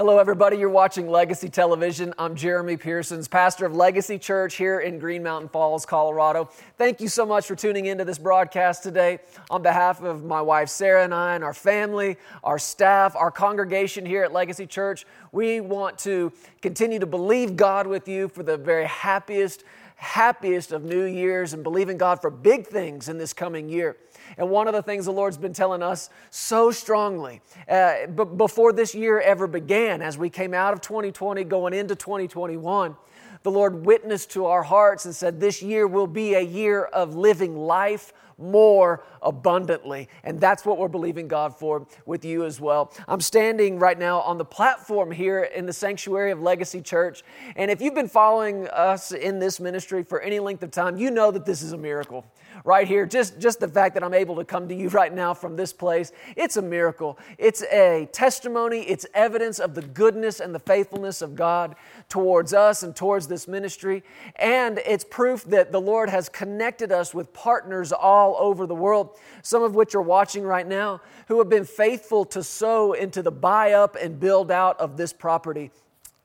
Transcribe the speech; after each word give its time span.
Hello, 0.00 0.20
everybody. 0.20 0.56
You're 0.56 0.68
watching 0.68 1.10
Legacy 1.10 1.48
Television. 1.48 2.14
I'm 2.20 2.36
Jeremy 2.36 2.76
Pearsons, 2.76 3.26
pastor 3.26 3.66
of 3.66 3.74
Legacy 3.74 4.16
Church 4.16 4.54
here 4.54 4.78
in 4.78 5.00
Green 5.00 5.24
Mountain 5.24 5.48
Falls, 5.48 5.84
Colorado. 5.84 6.48
Thank 6.76 7.00
you 7.00 7.08
so 7.08 7.26
much 7.26 7.48
for 7.48 7.56
tuning 7.56 7.86
into 7.86 8.04
this 8.04 8.16
broadcast 8.16 8.84
today. 8.84 9.18
On 9.50 9.60
behalf 9.60 10.00
of 10.00 10.22
my 10.22 10.40
wife 10.40 10.68
Sarah 10.68 11.02
and 11.02 11.12
I, 11.12 11.34
and 11.34 11.42
our 11.42 11.52
family, 11.52 12.16
our 12.44 12.60
staff, 12.60 13.16
our 13.16 13.32
congregation 13.32 14.06
here 14.06 14.22
at 14.22 14.32
Legacy 14.32 14.68
Church, 14.68 15.04
we 15.32 15.58
want 15.58 15.98
to 15.98 16.32
continue 16.62 17.00
to 17.00 17.06
believe 17.06 17.56
God 17.56 17.88
with 17.88 18.06
you 18.06 18.28
for 18.28 18.44
the 18.44 18.56
very 18.56 18.86
happiest, 18.86 19.64
happiest 19.98 20.70
of 20.70 20.84
New 20.84 21.04
Years 21.04 21.52
and 21.52 21.64
believing 21.64 21.98
God 21.98 22.20
for 22.20 22.30
big 22.30 22.68
things 22.68 23.08
in 23.08 23.18
this 23.18 23.32
coming 23.32 23.68
year. 23.68 23.96
And 24.36 24.48
one 24.48 24.68
of 24.68 24.72
the 24.72 24.82
things 24.82 25.06
the 25.06 25.12
Lord's 25.12 25.36
been 25.36 25.52
telling 25.52 25.82
us 25.82 26.08
so 26.30 26.70
strongly 26.70 27.40
uh, 27.68 28.06
b- 28.06 28.24
before 28.36 28.72
this 28.72 28.94
year 28.94 29.20
ever 29.20 29.48
began, 29.48 30.00
as 30.00 30.16
we 30.16 30.30
came 30.30 30.54
out 30.54 30.72
of 30.72 30.80
2020 30.82 31.42
going 31.44 31.74
into 31.74 31.96
2021, 31.96 32.96
the 33.42 33.50
Lord 33.50 33.84
witnessed 33.84 34.30
to 34.32 34.46
our 34.46 34.62
hearts 34.62 35.04
and 35.04 35.14
said, 35.14 35.40
This 35.40 35.62
year 35.62 35.88
will 35.88 36.06
be 36.06 36.34
a 36.34 36.40
year 36.40 36.84
of 36.84 37.16
living 37.16 37.56
life 37.56 38.12
more 38.38 39.04
abundantly. 39.20 40.08
And 40.22 40.40
that's 40.40 40.64
what 40.64 40.78
we're 40.78 40.88
believing 40.88 41.28
God 41.28 41.58
for 41.58 41.86
with 42.06 42.24
you 42.24 42.44
as 42.44 42.60
well. 42.60 42.92
I'm 43.06 43.20
standing 43.20 43.78
right 43.78 43.98
now 43.98 44.20
on 44.20 44.38
the 44.38 44.44
platform 44.44 45.10
here 45.10 45.42
in 45.42 45.66
the 45.66 45.72
sanctuary 45.72 46.30
of 46.30 46.40
Legacy 46.40 46.80
Church. 46.80 47.22
And 47.56 47.70
if 47.70 47.80
you've 47.80 47.94
been 47.94 48.08
following 48.08 48.68
us 48.68 49.12
in 49.12 49.38
this 49.38 49.60
ministry 49.60 50.04
for 50.04 50.20
any 50.20 50.38
length 50.38 50.62
of 50.62 50.70
time, 50.70 50.96
you 50.96 51.10
know 51.10 51.30
that 51.30 51.44
this 51.44 51.62
is 51.62 51.72
a 51.72 51.78
miracle 51.78 52.24
right 52.64 52.86
here. 52.86 53.06
Just, 53.06 53.38
just 53.38 53.60
the 53.60 53.68
fact 53.68 53.94
that 53.94 54.02
I'm 54.02 54.14
able 54.14 54.36
to 54.36 54.44
come 54.44 54.68
to 54.68 54.74
you 54.74 54.88
right 54.98 55.12
now 55.12 55.34
from 55.34 55.56
this 55.56 55.72
place, 55.72 56.12
it's 56.36 56.56
a 56.56 56.62
miracle. 56.62 57.18
It's 57.38 57.62
a 57.64 58.08
testimony, 58.12 58.80
it's 58.82 59.06
evidence 59.14 59.58
of 59.58 59.74
the 59.74 59.82
goodness 59.82 60.40
and 60.40 60.54
the 60.54 60.58
faithfulness 60.58 61.22
of 61.22 61.34
God 61.34 61.76
towards 62.08 62.52
us 62.54 62.82
and 62.82 62.94
towards 62.94 63.28
this 63.28 63.48
ministry. 63.48 64.02
And 64.36 64.78
it's 64.84 65.04
proof 65.04 65.44
that 65.44 65.72
the 65.72 65.80
Lord 65.80 66.10
has 66.10 66.28
connected 66.28 66.92
us 66.92 67.14
with 67.14 67.32
partners 67.32 67.92
all 67.92 68.36
over 68.38 68.66
the 68.66 68.74
world, 68.74 69.16
some 69.42 69.62
of 69.62 69.74
which 69.74 69.94
are 69.94 70.02
watching 70.02 70.42
right 70.42 70.66
now, 70.66 71.00
who 71.28 71.38
have 71.38 71.48
been 71.48 71.64
faithful 71.64 72.24
to 72.26 72.42
sow 72.42 72.92
into 72.92 73.22
the 73.22 73.32
buy 73.32 73.72
up 73.72 73.96
and 74.00 74.18
build 74.18 74.50
out 74.50 74.78
of 74.80 74.96
this 74.96 75.12
property. 75.12 75.70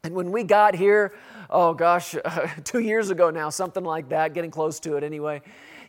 And 0.04 0.14
when 0.14 0.32
we 0.32 0.44
got 0.44 0.76
here, 0.76 1.14
oh 1.50 1.74
gosh, 1.74 2.16
two 2.64 2.80
years 2.80 3.10
ago 3.10 3.30
now, 3.30 3.50
something 3.50 3.84
like 3.84 4.10
that, 4.10 4.34
getting 4.34 4.52
close 4.52 4.80
to 4.82 4.98
it 4.98 5.04
anyway 5.04 5.42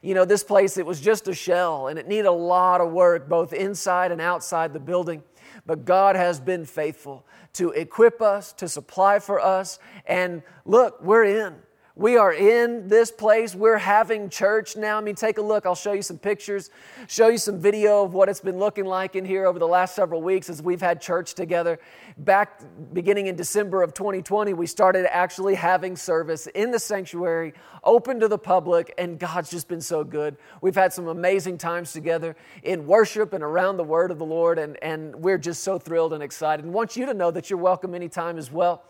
you 0.05 0.15
know, 0.15 0.27
this 0.27 0.45
place, 0.45 0.77
it 0.77 0.85
was 0.85 1.01
just 1.01 1.29
a 1.29 1.35
shell 1.35 1.89
and 1.89 1.99
it 1.99 2.07
needed 2.07 2.27
a 2.27 2.33
lot 2.33 2.83
of 2.83 2.93
work, 2.93 3.27
both 3.27 3.55
inside 3.55 4.13
and 4.13 4.21
outside 4.21 4.75
the 4.75 4.81
building. 4.81 5.23
But 5.65 5.87
God 5.87 6.15
has 6.15 6.39
been 6.39 6.67
faithful 6.67 7.27
to 7.55 7.71
equip 7.71 8.21
us, 8.21 8.53
to 8.55 8.69
supply 8.69 9.19
for 9.19 9.41
us. 9.41 9.79
And 10.05 10.43
look, 10.67 11.03
we're 11.03 11.25
in. 11.25 11.55
We 11.97 12.17
are 12.17 12.33
in 12.33 12.89
this 12.89 13.13
place. 13.13 13.55
We're 13.55 13.79
having 13.79 14.29
church 14.29 14.75
now. 14.75 14.99
I 14.99 15.01
mean, 15.01 15.15
take 15.15 15.39
a 15.39 15.43
look. 15.43 15.65
I'll 15.65 15.77
show 15.77 15.93
you 15.93 16.03
some 16.03 16.19
pictures, 16.19 16.71
show 17.07 17.29
you 17.29 17.39
some 17.39 17.61
video 17.61 18.03
of 18.03 18.15
what 18.15 18.29
it's 18.29 18.41
been 18.41 18.59
looking 18.59 18.85
like 18.85 19.15
in 19.15 19.25
here 19.25 19.47
over 19.47 19.61
the 19.61 19.69
last 19.69 19.95
several 19.95 20.21
weeks 20.21 20.51
as 20.51 20.61
we've 20.61 20.81
had 20.81 21.01
church 21.01 21.35
together. 21.35 21.79
Back 22.19 22.65
beginning 22.93 23.29
in 23.29 23.37
December 23.37 23.81
of 23.81 23.95
2020, 23.95 24.55
we 24.55 24.67
started 24.67 25.07
actually 25.15 25.55
having 25.55 25.95
service 25.95 26.49
in 26.49 26.73
the 26.73 26.81
sanctuary, 26.81 27.55
open 27.85 28.19
to 28.19 28.27
the 28.27 28.39
public, 28.39 28.93
and 28.99 29.17
God's 29.17 29.49
just 29.49 29.69
been 29.69 29.81
so 29.81 30.03
good. 30.03 30.37
We've 30.63 30.75
had 30.75 30.93
some 30.93 31.07
amazing 31.07 31.59
times 31.59 31.93
together 31.93 32.35
in 32.65 32.89
worship 32.89 33.33
and 33.33 33.45
around 33.45 33.77
the 33.77 33.85
word 33.85 34.11
of 34.11 34.19
the 34.19 34.27
Lord, 34.27 34.59
and, 34.59 34.77
and 34.83 35.15
we're 35.15 35.39
just 35.39 35.63
so 35.63 35.79
thrilled 35.79 36.13
and 36.13 36.25
excited. 36.25 36.65
And 36.65 36.75
want 36.75 36.97
you 36.97 37.07
to 37.07 37.15
know 37.15 37.31
that 37.31 37.51
you're 37.51 37.59
welcome 37.61 37.95
anytime 37.95 38.37
as 38.37 38.51
well 38.51 38.83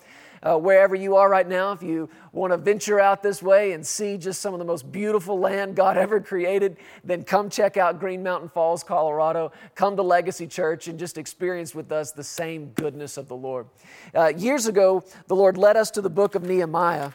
uh, 0.45 0.59
wherever 0.59 0.95
you 0.95 1.17
are 1.17 1.29
right 1.29 1.49
now, 1.49 1.73
if 1.73 1.83
you 1.83 2.09
want 2.33 2.53
to 2.53 2.57
venture 2.57 3.01
out 3.01 3.23
this 3.23 3.43
way 3.43 3.73
and 3.73 3.85
see 3.85 4.19
just 4.19 4.43
some 4.43 4.53
of 4.53 4.59
the 4.59 4.65
most 4.65 4.93
beautiful 4.93 5.39
land 5.39 5.75
God 5.75 5.97
ever 6.05 6.21
created, 6.21 6.77
then 7.03 7.25
come 7.25 7.49
check 7.49 7.77
out 7.77 7.99
Green 7.99 8.23
Mountain 8.23 8.51
Falls, 8.51 8.85
Colorado. 8.85 9.53
Come 9.75 9.97
to 9.97 10.03
Legacy 10.03 10.47
Church 10.47 10.87
and 10.87 10.99
just 10.99 11.17
experience 11.17 11.75
with 11.75 11.91
us 11.91 12.13
the 12.13 12.25
same 12.25 12.67
goodness 12.75 13.17
of 13.17 13.29
the 13.29 13.37
Lord. 13.37 13.67
Uh, 14.15 14.33
years 14.37 14.67
ago, 14.67 15.03
the 15.27 15.37
Lord 15.37 15.57
led 15.57 15.77
us 15.77 15.91
to 15.93 16.03
the 16.03 16.11
book 16.11 16.35
of 16.35 16.43
Nehemiah 16.43 17.13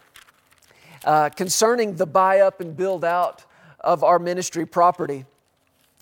uh, 1.06 1.30
concerning 1.30 1.96
the 1.96 2.06
buy 2.08 2.40
up 2.40 2.62
and 2.62 2.76
build 2.76 3.06
out 3.06 3.46
of 3.80 4.04
our 4.04 4.20
ministry 4.20 4.66
property. 4.66 5.26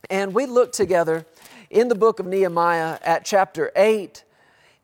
And 0.09 0.33
we 0.33 0.45
looked 0.45 0.73
together 0.73 1.25
in 1.69 1.89
the 1.89 1.95
book 1.95 2.19
of 2.19 2.25
Nehemiah 2.25 2.97
at 3.03 3.25
chapter 3.25 3.71
8 3.75 4.23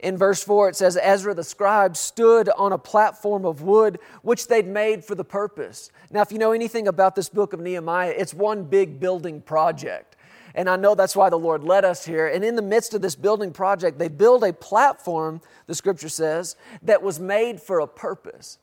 in 0.03 0.17
verse 0.17 0.43
4, 0.43 0.69
it 0.69 0.75
says, 0.75 0.97
Ezra 1.01 1.33
the 1.33 1.43
scribe 1.43 1.95
stood 1.95 2.49
on 2.49 2.73
a 2.73 2.77
platform 2.77 3.45
of 3.45 3.61
wood 3.61 3.99
which 4.21 4.47
they'd 4.47 4.67
made 4.67 5.03
for 5.03 5.15
the 5.15 5.23
purpose. 5.23 5.91
Now, 6.11 6.21
if 6.21 6.31
you 6.31 6.37
know 6.37 6.51
anything 6.51 6.87
about 6.87 7.15
this 7.15 7.29
book 7.29 7.53
of 7.53 7.61
Nehemiah, 7.61 8.13
it's 8.15 8.33
one 8.33 8.65
big 8.65 8.99
building 8.99 9.41
project. 9.41 10.17
And 10.55 10.69
I 10.69 10.75
know 10.75 10.93
that's 10.93 11.15
why 11.15 11.29
the 11.29 11.39
Lord 11.39 11.63
led 11.63 11.85
us 11.85 12.05
here. 12.05 12.27
And 12.27 12.43
in 12.43 12.55
the 12.55 12.61
midst 12.61 12.93
of 12.93 13.01
this 13.01 13.15
building 13.15 13.51
project, 13.51 13.97
they 13.97 14.09
build 14.09 14.43
a 14.43 14.53
platform, 14.53 15.41
the 15.67 15.73
scripture 15.73 16.09
says, 16.09 16.57
that 16.83 17.01
was 17.01 17.19
made 17.19 17.61
for 17.61 17.79
a 17.79 17.87
purpose. 17.87 18.59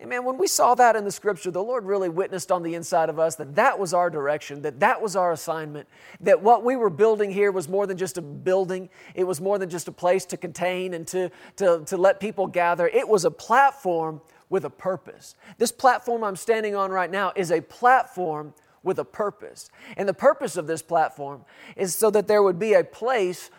And 0.00 0.10
man, 0.10 0.24
when 0.24 0.38
we 0.38 0.48
saw 0.48 0.74
that 0.74 0.96
in 0.96 1.04
the 1.04 1.12
scripture, 1.12 1.50
the 1.50 1.62
Lord 1.62 1.84
really 1.84 2.08
witnessed 2.08 2.50
on 2.50 2.62
the 2.62 2.74
inside 2.74 3.08
of 3.08 3.18
us 3.18 3.36
that 3.36 3.54
that 3.54 3.78
was 3.78 3.94
our 3.94 4.10
direction, 4.10 4.62
that 4.62 4.80
that 4.80 5.00
was 5.00 5.14
our 5.14 5.32
assignment, 5.32 5.88
that 6.20 6.42
what 6.42 6.64
we 6.64 6.74
were 6.74 6.90
building 6.90 7.30
here 7.30 7.52
was 7.52 7.68
more 7.68 7.86
than 7.86 7.96
just 7.96 8.18
a 8.18 8.22
building, 8.22 8.88
it 9.14 9.24
was 9.24 9.40
more 9.40 9.58
than 9.58 9.70
just 9.70 9.86
a 9.86 9.92
place 9.92 10.24
to 10.26 10.36
contain 10.36 10.94
and 10.94 11.06
to, 11.08 11.30
to, 11.56 11.84
to 11.86 11.96
let 11.96 12.18
people 12.18 12.46
gather. 12.46 12.88
It 12.88 13.08
was 13.08 13.24
a 13.24 13.30
platform 13.30 14.20
with 14.50 14.64
a 14.64 14.70
purpose. 14.70 15.36
This 15.58 15.72
platform 15.72 16.24
I'm 16.24 16.36
standing 16.36 16.74
on 16.74 16.90
right 16.90 17.10
now 17.10 17.32
is 17.36 17.50
a 17.50 17.60
platform 17.60 18.52
with 18.82 18.98
a 18.98 19.04
purpose. 19.04 19.70
And 19.96 20.08
the 20.08 20.14
purpose 20.14 20.56
of 20.56 20.66
this 20.66 20.82
platform 20.82 21.44
is 21.76 21.94
so 21.94 22.10
that 22.10 22.28
there 22.28 22.42
would 22.42 22.58
be 22.58 22.74
a 22.74 22.84
place 22.84 23.50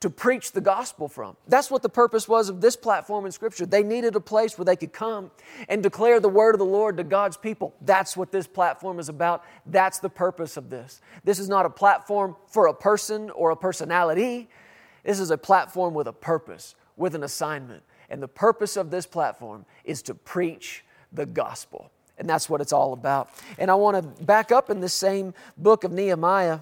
to 0.00 0.08
preach 0.08 0.52
the 0.52 0.60
gospel 0.62 1.08
from. 1.08 1.36
That's 1.46 1.70
what 1.70 1.82
the 1.82 1.88
purpose 1.90 2.26
was 2.26 2.48
of 2.48 2.62
this 2.62 2.74
platform 2.74 3.26
in 3.26 3.32
Scripture. 3.32 3.66
They 3.66 3.82
needed 3.82 4.16
a 4.16 4.20
place 4.20 4.56
where 4.56 4.64
they 4.64 4.76
could 4.76 4.94
come 4.94 5.30
and 5.68 5.82
declare 5.82 6.20
the 6.20 6.28
word 6.28 6.54
of 6.54 6.58
the 6.58 6.64
Lord 6.64 6.96
to 6.96 7.04
God's 7.04 7.36
people. 7.36 7.74
That's 7.82 8.16
what 8.16 8.32
this 8.32 8.46
platform 8.46 8.98
is 8.98 9.10
about. 9.10 9.44
That's 9.66 9.98
the 9.98 10.08
purpose 10.08 10.56
of 10.56 10.70
this. 10.70 11.02
This 11.22 11.38
is 11.38 11.50
not 11.50 11.66
a 11.66 11.70
platform 11.70 12.34
for 12.46 12.66
a 12.66 12.74
person 12.74 13.28
or 13.30 13.50
a 13.50 13.56
personality. 13.56 14.48
This 15.04 15.20
is 15.20 15.30
a 15.30 15.38
platform 15.38 15.92
with 15.92 16.06
a 16.06 16.12
purpose, 16.14 16.74
with 16.96 17.14
an 17.14 17.22
assignment. 17.22 17.82
And 18.08 18.22
the 18.22 18.28
purpose 18.28 18.78
of 18.78 18.90
this 18.90 19.06
platform 19.06 19.66
is 19.84 20.00
to 20.02 20.14
preach 20.14 20.82
the 21.12 21.26
gospel. 21.26 21.90
And 22.16 22.28
that's 22.28 22.48
what 22.48 22.60
it's 22.60 22.72
all 22.72 22.92
about. 22.92 23.30
And 23.58 23.70
I 23.70 23.74
want 23.74 23.96
to 23.96 24.24
back 24.24 24.50
up 24.52 24.70
in 24.70 24.80
this 24.80 24.92
same 24.92 25.34
book 25.56 25.84
of 25.84 25.92
Nehemiah 25.92 26.60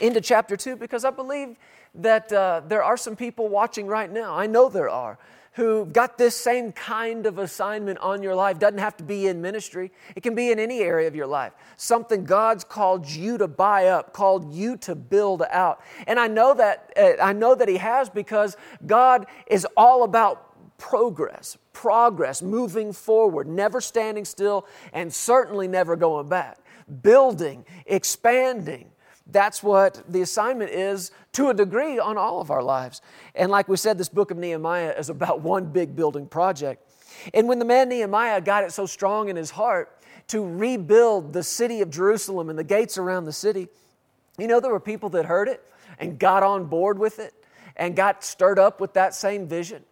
into 0.00 0.20
chapter 0.20 0.56
2 0.56 0.76
because 0.76 1.04
I 1.04 1.10
believe 1.10 1.56
that 1.94 2.32
uh, 2.32 2.62
there 2.66 2.82
are 2.82 2.96
some 2.96 3.16
people 3.16 3.48
watching 3.48 3.86
right 3.86 4.10
now, 4.10 4.36
I 4.36 4.46
know 4.46 4.68
there 4.68 4.88
are, 4.88 5.18
who 5.54 5.84
got 5.86 6.16
this 6.16 6.36
same 6.36 6.70
kind 6.72 7.26
of 7.26 7.38
assignment 7.38 7.98
on 7.98 8.22
your 8.22 8.34
life. 8.34 8.58
Doesn't 8.58 8.78
have 8.78 8.96
to 8.98 9.04
be 9.04 9.26
in 9.26 9.42
ministry, 9.42 9.90
it 10.14 10.22
can 10.22 10.34
be 10.34 10.50
in 10.50 10.58
any 10.58 10.80
area 10.80 11.08
of 11.08 11.16
your 11.16 11.26
life. 11.26 11.52
Something 11.76 12.24
God's 12.24 12.62
called 12.62 13.08
you 13.08 13.36
to 13.38 13.48
buy 13.48 13.88
up, 13.88 14.12
called 14.12 14.54
you 14.54 14.76
to 14.78 14.94
build 14.94 15.42
out. 15.50 15.80
And 16.06 16.20
I 16.20 16.28
know 16.28 16.54
that, 16.54 16.92
uh, 16.96 17.22
I 17.22 17.32
know 17.32 17.54
that 17.54 17.68
He 17.68 17.78
has 17.78 18.08
because 18.08 18.56
God 18.86 19.26
is 19.48 19.66
all 19.76 20.04
about 20.04 20.78
progress, 20.78 21.58
progress, 21.72 22.42
moving 22.42 22.92
forward, 22.92 23.46
never 23.46 23.80
standing 23.80 24.24
still, 24.24 24.66
and 24.92 25.12
certainly 25.12 25.68
never 25.68 25.96
going 25.96 26.28
back. 26.28 26.58
Building, 27.02 27.64
expanding, 27.86 28.90
that's 29.32 29.62
what 29.62 30.02
the 30.08 30.22
assignment 30.22 30.70
is 30.70 31.10
to 31.32 31.48
a 31.48 31.54
degree 31.54 31.98
on 31.98 32.18
all 32.18 32.40
of 32.40 32.50
our 32.50 32.62
lives. 32.62 33.02
And 33.34 33.50
like 33.50 33.68
we 33.68 33.76
said, 33.76 33.98
this 33.98 34.08
book 34.08 34.30
of 34.30 34.36
Nehemiah 34.36 34.94
is 34.98 35.08
about 35.08 35.40
one 35.42 35.66
big 35.66 35.94
building 35.96 36.26
project. 36.26 36.86
And 37.34 37.48
when 37.48 37.58
the 37.58 37.64
man 37.64 37.88
Nehemiah 37.88 38.40
got 38.40 38.64
it 38.64 38.72
so 38.72 38.86
strong 38.86 39.28
in 39.28 39.36
his 39.36 39.50
heart 39.50 39.96
to 40.28 40.44
rebuild 40.44 41.32
the 41.32 41.42
city 41.42 41.80
of 41.80 41.90
Jerusalem 41.90 42.48
and 42.48 42.58
the 42.58 42.64
gates 42.64 42.98
around 42.98 43.24
the 43.24 43.32
city, 43.32 43.68
you 44.38 44.46
know, 44.46 44.60
there 44.60 44.70
were 44.70 44.80
people 44.80 45.08
that 45.10 45.26
heard 45.26 45.48
it 45.48 45.62
and 45.98 46.18
got 46.18 46.42
on 46.42 46.66
board 46.66 46.98
with 46.98 47.18
it 47.18 47.34
and 47.76 47.96
got 47.96 48.24
stirred 48.24 48.58
up 48.58 48.80
with 48.80 48.94
that 48.94 49.14
same 49.14 49.46
vision. 49.46 49.84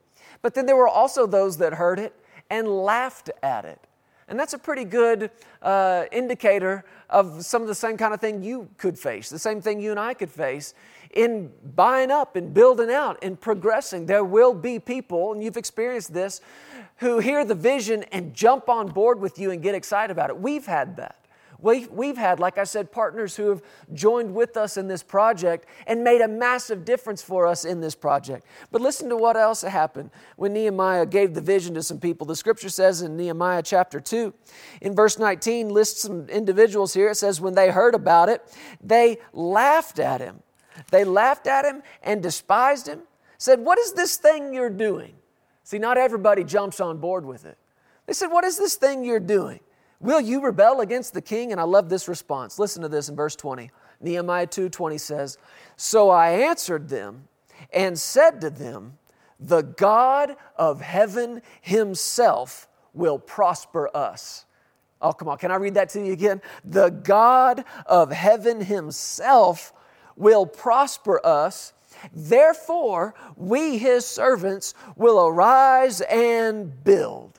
But 0.42 0.54
then 0.54 0.66
there 0.66 0.76
were 0.76 0.88
also 0.88 1.26
those 1.26 1.58
that 1.58 1.74
heard 1.74 1.98
it 1.98 2.14
and 2.50 2.68
laughed 2.68 3.30
at 3.42 3.64
it 3.64 3.80
and 4.28 4.38
that's 4.38 4.52
a 4.52 4.58
pretty 4.58 4.84
good 4.84 5.30
uh, 5.62 6.04
indicator 6.12 6.84
of 7.10 7.44
some 7.44 7.62
of 7.62 7.68
the 7.68 7.74
same 7.74 7.96
kind 7.96 8.12
of 8.12 8.20
thing 8.20 8.42
you 8.42 8.68
could 8.76 8.98
face, 8.98 9.30
the 9.30 9.38
same 9.38 9.60
thing 9.60 9.80
you 9.80 9.90
and 9.90 9.98
I 10.00 10.14
could 10.14 10.30
face 10.30 10.74
in 11.12 11.50
buying 11.74 12.10
up 12.10 12.36
and 12.36 12.52
building 12.52 12.90
out 12.90 13.18
and 13.22 13.40
progressing. 13.40 14.06
There 14.06 14.24
will 14.24 14.54
be 14.54 14.78
people, 14.78 15.32
and 15.32 15.42
you've 15.42 15.56
experienced 15.56 16.12
this, 16.12 16.40
who 16.96 17.18
hear 17.18 17.44
the 17.44 17.54
vision 17.54 18.02
and 18.12 18.34
jump 18.34 18.68
on 18.68 18.88
board 18.88 19.20
with 19.20 19.38
you 19.38 19.50
and 19.50 19.62
get 19.62 19.74
excited 19.74 20.10
about 20.12 20.30
it. 20.30 20.38
We've 20.38 20.66
had 20.66 20.96
that. 20.96 21.16
We've, 21.60 21.88
we've 21.90 22.16
had, 22.16 22.38
like 22.38 22.56
I 22.56 22.62
said, 22.62 22.92
partners 22.92 23.34
who 23.34 23.48
have 23.48 23.62
joined 23.92 24.32
with 24.32 24.56
us 24.56 24.76
in 24.76 24.86
this 24.86 25.02
project 25.02 25.66
and 25.88 26.04
made 26.04 26.20
a 26.20 26.28
massive 26.28 26.84
difference 26.84 27.20
for 27.20 27.48
us 27.48 27.64
in 27.64 27.80
this 27.80 27.96
project. 27.96 28.46
But 28.70 28.80
listen 28.80 29.08
to 29.08 29.16
what 29.16 29.36
else 29.36 29.62
happened 29.62 30.10
when 30.36 30.52
Nehemiah 30.52 31.04
gave 31.04 31.34
the 31.34 31.40
vision 31.40 31.74
to 31.74 31.82
some 31.82 31.98
people. 31.98 32.28
The 32.28 32.36
scripture 32.36 32.68
says 32.68 33.02
in 33.02 33.16
Nehemiah 33.16 33.62
chapter 33.62 33.98
2, 33.98 34.32
in 34.82 34.94
verse 34.94 35.18
19, 35.18 35.70
lists 35.70 36.02
some 36.02 36.28
individuals 36.28 36.94
here. 36.94 37.10
It 37.10 37.16
says, 37.16 37.40
when 37.40 37.54
they 37.54 37.70
heard 37.70 37.96
about 37.96 38.28
it, 38.28 38.40
they 38.80 39.18
laughed 39.32 39.98
at 39.98 40.20
him. 40.20 40.42
They 40.92 41.04
laughed 41.04 41.46
at 41.46 41.64
him 41.64 41.82
and 42.02 42.22
despised 42.22 42.86
him, 42.86 43.00
said, 43.36 43.60
What 43.60 43.78
is 43.78 43.92
this 43.92 44.16
thing 44.16 44.54
you're 44.54 44.70
doing? 44.70 45.14
See, 45.64 45.78
not 45.78 45.98
everybody 45.98 46.44
jumps 46.44 46.80
on 46.80 46.98
board 46.98 47.26
with 47.26 47.44
it. 47.44 47.58
They 48.06 48.12
said, 48.12 48.28
What 48.28 48.44
is 48.44 48.58
this 48.58 48.76
thing 48.76 49.04
you're 49.04 49.20
doing? 49.20 49.60
Will 50.00 50.20
you 50.20 50.40
rebel 50.40 50.80
against 50.80 51.12
the 51.12 51.22
king? 51.22 51.50
And 51.52 51.60
I 51.60 51.64
love 51.64 51.88
this 51.88 52.08
response. 52.08 52.58
Listen 52.58 52.82
to 52.82 52.88
this 52.88 53.08
in 53.08 53.16
verse 53.16 53.34
20. 53.34 53.70
Nehemiah 54.00 54.46
2:20 54.46 54.98
says, 54.98 55.38
"So 55.76 56.10
I 56.10 56.30
answered 56.30 56.88
them 56.88 57.28
and 57.72 57.98
said 57.98 58.40
to 58.42 58.50
them, 58.50 58.98
the 59.40 59.62
God 59.62 60.36
of 60.56 60.80
heaven 60.80 61.42
himself 61.60 62.68
will 62.92 63.18
prosper 63.18 63.88
us." 63.94 64.44
Oh, 65.00 65.12
come 65.12 65.28
on. 65.28 65.38
Can 65.38 65.50
I 65.50 65.56
read 65.56 65.74
that 65.74 65.90
to 65.90 66.04
you 66.04 66.12
again? 66.12 66.42
The 66.64 66.90
God 66.90 67.64
of 67.86 68.10
heaven 68.10 68.60
himself 68.60 69.72
will 70.16 70.44
prosper 70.44 71.24
us. 71.24 71.72
Therefore, 72.12 73.14
we, 73.36 73.78
his 73.78 74.04
servants, 74.06 74.74
will 74.96 75.26
arise 75.26 76.00
and 76.02 76.82
build. 76.84 77.37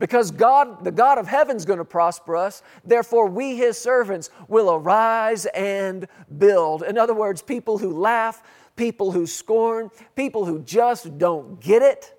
Because 0.00 0.30
God, 0.30 0.82
the 0.82 0.90
God 0.90 1.18
of 1.18 1.28
heaven, 1.28 1.56
is 1.56 1.66
going 1.66 1.78
to 1.78 1.84
prosper 1.84 2.34
us, 2.34 2.62
therefore 2.84 3.28
we, 3.28 3.54
his 3.56 3.78
servants, 3.78 4.30
will 4.48 4.72
arise 4.72 5.44
and 5.46 6.08
build. 6.38 6.82
In 6.82 6.96
other 6.96 7.14
words, 7.14 7.42
people 7.42 7.76
who 7.76 7.92
laugh, 7.92 8.42
people 8.76 9.12
who 9.12 9.26
scorn, 9.26 9.90
people 10.16 10.46
who 10.46 10.60
just 10.60 11.18
don't 11.18 11.60
get 11.60 11.82
it, 11.82 12.18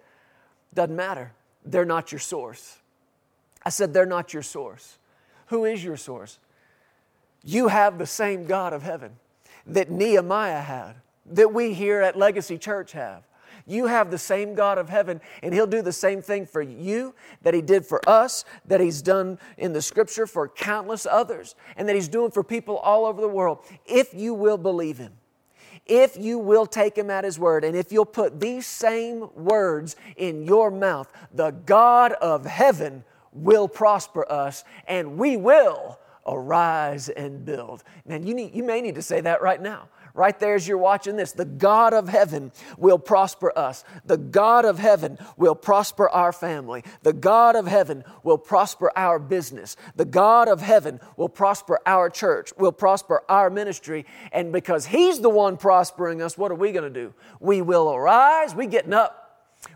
doesn't 0.75 0.95
matter. 0.95 1.33
They're 1.65 1.83
not 1.83 2.11
your 2.11 2.19
source. 2.19 2.77
I 3.65 3.69
said, 3.69 3.93
they're 3.93 4.05
not 4.05 4.31
your 4.31 4.43
source. 4.43 4.99
Who 5.47 5.65
is 5.65 5.83
your 5.83 5.97
source? 5.97 6.37
You 7.43 7.67
have 7.67 7.97
the 7.97 8.05
same 8.05 8.45
God 8.45 8.73
of 8.73 8.83
heaven 8.83 9.13
that 9.65 9.89
Nehemiah 9.89 10.61
had, 10.61 10.97
that 11.25 11.51
we 11.51 11.73
here 11.73 12.01
at 12.01 12.15
Legacy 12.15 12.59
Church 12.59 12.91
have. 12.91 13.23
You 13.71 13.85
have 13.87 14.11
the 14.11 14.17
same 14.17 14.53
God 14.53 14.77
of 14.77 14.89
heaven, 14.89 15.21
and 15.41 15.53
He'll 15.53 15.65
do 15.65 15.81
the 15.81 15.93
same 15.93 16.21
thing 16.21 16.45
for 16.45 16.61
you 16.61 17.15
that 17.41 17.53
He 17.53 17.61
did 17.61 17.85
for 17.85 18.01
us, 18.07 18.43
that 18.65 18.81
He's 18.81 19.01
done 19.01 19.39
in 19.57 19.71
the 19.71 19.81
scripture 19.81 20.27
for 20.27 20.49
countless 20.49 21.05
others, 21.05 21.55
and 21.77 21.87
that 21.87 21.95
He's 21.95 22.09
doing 22.09 22.31
for 22.31 22.43
people 22.43 22.77
all 22.77 23.05
over 23.05 23.21
the 23.21 23.29
world. 23.29 23.59
If 23.85 24.13
you 24.13 24.33
will 24.33 24.57
believe 24.57 24.97
Him, 24.97 25.13
if 25.85 26.17
you 26.17 26.37
will 26.37 26.65
take 26.65 26.97
Him 26.97 27.09
at 27.09 27.23
His 27.23 27.39
word, 27.39 27.63
and 27.63 27.75
if 27.75 27.93
you'll 27.93 28.05
put 28.05 28.41
these 28.41 28.67
same 28.67 29.29
words 29.35 29.95
in 30.17 30.43
your 30.43 30.69
mouth, 30.69 31.09
the 31.33 31.51
God 31.51 32.11
of 32.13 32.45
heaven 32.45 33.05
will 33.31 33.69
prosper 33.69 34.29
us, 34.29 34.65
and 34.85 35.17
we 35.17 35.37
will 35.37 35.97
arise 36.27 37.07
and 37.07 37.45
build. 37.45 37.83
Man, 38.05 38.27
you, 38.27 38.33
need, 38.33 38.53
you 38.53 38.63
may 38.63 38.81
need 38.81 38.95
to 38.95 39.01
say 39.01 39.21
that 39.21 39.41
right 39.41 39.61
now 39.61 39.87
right 40.13 40.39
there 40.39 40.55
as 40.55 40.67
you're 40.67 40.77
watching 40.77 41.15
this. 41.15 41.31
The 41.31 41.45
God 41.45 41.93
of 41.93 42.09
heaven 42.09 42.51
will 42.77 42.99
prosper 42.99 43.51
us. 43.57 43.83
The 44.05 44.17
God 44.17 44.65
of 44.65 44.79
heaven 44.79 45.17
will 45.37 45.55
prosper 45.55 46.09
our 46.09 46.31
family. 46.31 46.83
The 47.03 47.13
God 47.13 47.55
of 47.55 47.67
heaven 47.67 48.03
will 48.23 48.37
prosper 48.37 48.91
our 48.95 49.19
business. 49.19 49.75
The 49.95 50.05
God 50.05 50.47
of 50.47 50.61
heaven 50.61 50.99
will 51.17 51.29
prosper 51.29 51.79
our 51.85 52.09
church, 52.09 52.51
will 52.57 52.71
prosper 52.71 53.23
our 53.29 53.49
ministry. 53.49 54.05
And 54.31 54.51
because 54.51 54.85
He's 54.85 55.19
the 55.19 55.29
one 55.29 55.57
prospering 55.57 56.21
us, 56.21 56.37
what 56.37 56.51
are 56.51 56.55
we 56.55 56.71
going 56.71 56.91
to 56.91 56.99
do? 57.01 57.13
We 57.39 57.61
will 57.61 57.93
arise, 57.93 58.55
we 58.55 58.67
getting 58.67 58.93
up. 58.93 59.17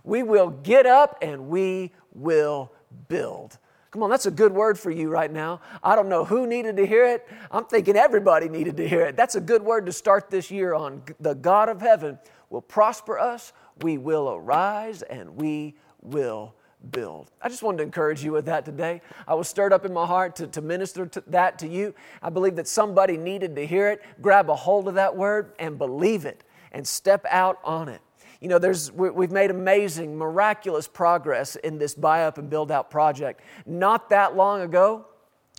We 0.03 0.23
will 0.23 0.49
get 0.49 0.85
up 0.85 1.19
and 1.21 1.47
we 1.47 1.91
will 2.13 2.71
build. 3.07 3.57
Come 3.95 4.03
on, 4.03 4.09
that's 4.09 4.25
a 4.25 4.31
good 4.31 4.51
word 4.51 4.77
for 4.77 4.91
you 4.91 5.07
right 5.07 5.31
now. 5.31 5.61
I 5.81 5.95
don't 5.95 6.09
know 6.09 6.25
who 6.25 6.45
needed 6.45 6.75
to 6.75 6.85
hear 6.85 7.05
it. 7.05 7.25
I'm 7.49 7.63
thinking 7.63 7.95
everybody 7.95 8.49
needed 8.49 8.75
to 8.75 8.85
hear 8.85 9.03
it. 9.03 9.15
That's 9.15 9.35
a 9.35 9.39
good 9.39 9.61
word 9.61 9.85
to 9.85 9.93
start 9.93 10.29
this 10.29 10.51
year 10.51 10.73
on. 10.73 11.01
The 11.21 11.33
God 11.33 11.69
of 11.69 11.79
heaven 11.79 12.19
will 12.49 12.61
prosper 12.61 13.17
us, 13.17 13.53
we 13.83 13.97
will 13.97 14.33
arise, 14.33 15.01
and 15.01 15.37
we 15.37 15.75
will 16.01 16.55
build. 16.91 17.31
I 17.41 17.47
just 17.47 17.63
wanted 17.63 17.77
to 17.77 17.83
encourage 17.83 18.21
you 18.21 18.33
with 18.33 18.47
that 18.47 18.65
today. 18.65 18.99
I 19.25 19.33
was 19.33 19.47
stirred 19.47 19.71
up 19.71 19.85
in 19.85 19.93
my 19.93 20.05
heart 20.05 20.35
to, 20.35 20.47
to 20.47 20.61
minister 20.61 21.05
to 21.05 21.23
that 21.27 21.57
to 21.59 21.67
you. 21.69 21.95
I 22.21 22.29
believe 22.29 22.57
that 22.57 22.67
somebody 22.67 23.15
needed 23.15 23.55
to 23.55 23.65
hear 23.65 23.87
it. 23.87 24.01
Grab 24.21 24.49
a 24.49 24.57
hold 24.57 24.89
of 24.89 24.95
that 24.95 25.15
word 25.15 25.53
and 25.57 25.77
believe 25.77 26.25
it 26.25 26.43
and 26.73 26.85
step 26.85 27.25
out 27.29 27.59
on 27.63 27.87
it. 27.87 28.01
You 28.41 28.49
know, 28.49 28.59
there's, 28.59 28.91
we've 28.91 29.31
made 29.31 29.51
amazing, 29.51 30.17
miraculous 30.17 30.87
progress 30.87 31.55
in 31.57 31.77
this 31.77 31.95
buy 31.95 32.25
up 32.25 32.37
and 32.37 32.49
build 32.49 32.71
out 32.71 32.89
project. 32.89 33.41
Not 33.65 34.09
that 34.09 34.35
long 34.35 34.61
ago, 34.61 35.05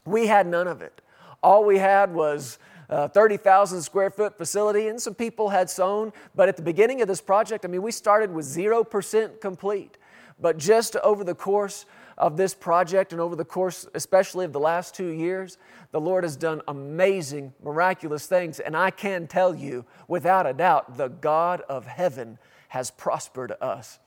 we 0.04 0.26
had 0.26 0.46
none 0.46 0.68
of 0.68 0.82
it. 0.82 1.00
All 1.42 1.64
we 1.64 1.78
had 1.78 2.14
was 2.14 2.58
uh, 2.88 3.02
a 3.04 3.08
30,000 3.08 3.82
square 3.82 4.10
foot 4.10 4.38
facility, 4.38 4.88
and 4.88 5.00
some 5.00 5.14
people 5.14 5.48
had 5.48 5.68
sown. 5.68 6.12
But 6.34 6.48
at 6.48 6.56
the 6.56 6.62
beginning 6.62 7.02
of 7.02 7.08
this 7.08 7.20
project, 7.20 7.64
I 7.64 7.68
mean, 7.68 7.82
we 7.82 7.92
started 7.92 8.32
with 8.32 8.46
0% 8.46 9.40
complete. 9.40 9.98
But 10.38 10.58
just 10.58 10.96
over 10.96 11.24
the 11.24 11.34
course 11.34 11.86
of 12.18 12.36
this 12.36 12.54
project 12.54 13.12
and 13.12 13.20
over 13.20 13.36
the 13.36 13.44
course, 13.44 13.86
especially 13.94 14.44
of 14.44 14.52
the 14.52 14.60
last 14.60 14.94
two 14.94 15.08
years, 15.08 15.58
the 15.92 16.00
Lord 16.00 16.24
has 16.24 16.36
done 16.36 16.62
amazing, 16.68 17.52
miraculous 17.62 18.26
things. 18.26 18.60
And 18.60 18.76
I 18.76 18.90
can 18.90 19.26
tell 19.26 19.54
you, 19.54 19.84
without 20.08 20.46
a 20.46 20.52
doubt, 20.52 20.96
the 20.96 21.08
God 21.08 21.62
of 21.62 21.86
heaven 21.86 22.38
has 22.68 22.90
prospered 22.90 23.52
us. 23.60 23.98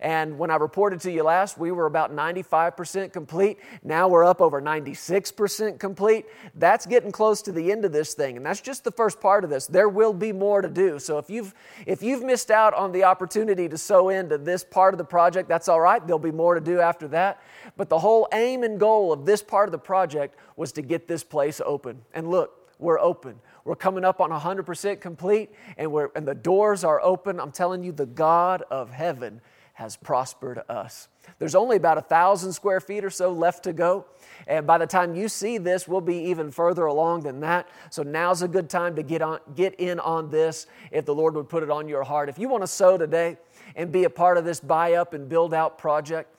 And 0.00 0.38
when 0.38 0.50
I 0.50 0.56
reported 0.56 1.00
to 1.02 1.10
you 1.10 1.22
last, 1.22 1.58
we 1.58 1.72
were 1.72 1.86
about 1.86 2.14
95% 2.14 3.12
complete. 3.12 3.58
Now 3.82 4.08
we're 4.08 4.24
up 4.24 4.40
over 4.40 4.60
96% 4.60 5.78
complete. 5.78 6.26
That's 6.54 6.86
getting 6.86 7.12
close 7.12 7.42
to 7.42 7.52
the 7.52 7.72
end 7.72 7.84
of 7.84 7.92
this 7.92 8.14
thing. 8.14 8.36
And 8.36 8.44
that's 8.44 8.60
just 8.60 8.84
the 8.84 8.90
first 8.90 9.20
part 9.20 9.44
of 9.44 9.50
this. 9.50 9.66
There 9.66 9.88
will 9.88 10.12
be 10.12 10.32
more 10.32 10.60
to 10.60 10.68
do. 10.68 10.98
So 10.98 11.18
if 11.18 11.30
you've, 11.30 11.54
if 11.86 12.02
you've 12.02 12.22
missed 12.22 12.50
out 12.50 12.74
on 12.74 12.92
the 12.92 13.04
opportunity 13.04 13.68
to 13.68 13.78
sow 13.78 14.10
into 14.10 14.38
this 14.38 14.64
part 14.64 14.92
of 14.94 14.98
the 14.98 15.04
project, 15.04 15.48
that's 15.48 15.68
all 15.68 15.80
right. 15.80 16.04
There'll 16.06 16.18
be 16.18 16.30
more 16.30 16.54
to 16.54 16.60
do 16.60 16.80
after 16.80 17.08
that. 17.08 17.40
But 17.76 17.88
the 17.88 17.98
whole 17.98 18.28
aim 18.32 18.64
and 18.64 18.78
goal 18.78 19.12
of 19.12 19.24
this 19.24 19.42
part 19.42 19.68
of 19.68 19.72
the 19.72 19.78
project 19.78 20.36
was 20.56 20.72
to 20.72 20.82
get 20.82 21.08
this 21.08 21.24
place 21.24 21.60
open. 21.64 22.02
And 22.12 22.28
look, 22.30 22.52
we're 22.78 23.00
open. 23.00 23.40
We're 23.66 23.74
coming 23.74 24.04
up 24.04 24.20
on 24.20 24.30
100% 24.30 25.00
complete, 25.00 25.50
and, 25.76 25.90
we're, 25.90 26.10
and 26.14 26.26
the 26.26 26.36
doors 26.36 26.84
are 26.84 27.00
open. 27.02 27.40
I'm 27.40 27.50
telling 27.50 27.82
you, 27.82 27.90
the 27.90 28.06
God 28.06 28.62
of 28.70 28.92
heaven 28.92 29.40
has 29.74 29.96
prospered 29.96 30.62
us. 30.68 31.08
There's 31.40 31.56
only 31.56 31.76
about 31.76 31.98
a 31.98 32.02
thousand 32.02 32.52
square 32.52 32.80
feet 32.80 33.04
or 33.04 33.10
so 33.10 33.32
left 33.32 33.64
to 33.64 33.72
go. 33.72 34.06
And 34.46 34.68
by 34.68 34.78
the 34.78 34.86
time 34.86 35.16
you 35.16 35.28
see 35.28 35.58
this, 35.58 35.88
we'll 35.88 36.00
be 36.00 36.16
even 36.30 36.52
further 36.52 36.86
along 36.86 37.24
than 37.24 37.40
that. 37.40 37.68
So 37.90 38.04
now's 38.04 38.40
a 38.40 38.48
good 38.48 38.70
time 38.70 38.94
to 38.94 39.02
get, 39.02 39.20
on, 39.20 39.40
get 39.56 39.74
in 39.74 39.98
on 39.98 40.30
this 40.30 40.68
if 40.92 41.04
the 41.04 41.14
Lord 41.14 41.34
would 41.34 41.48
put 41.48 41.64
it 41.64 41.70
on 41.70 41.88
your 41.88 42.04
heart. 42.04 42.28
If 42.28 42.38
you 42.38 42.48
want 42.48 42.62
to 42.62 42.68
sow 42.68 42.96
today 42.96 43.36
and 43.74 43.90
be 43.90 44.04
a 44.04 44.10
part 44.10 44.38
of 44.38 44.44
this 44.44 44.60
buy 44.60 44.94
up 44.94 45.12
and 45.12 45.28
build 45.28 45.52
out 45.52 45.76
project, 45.76 46.32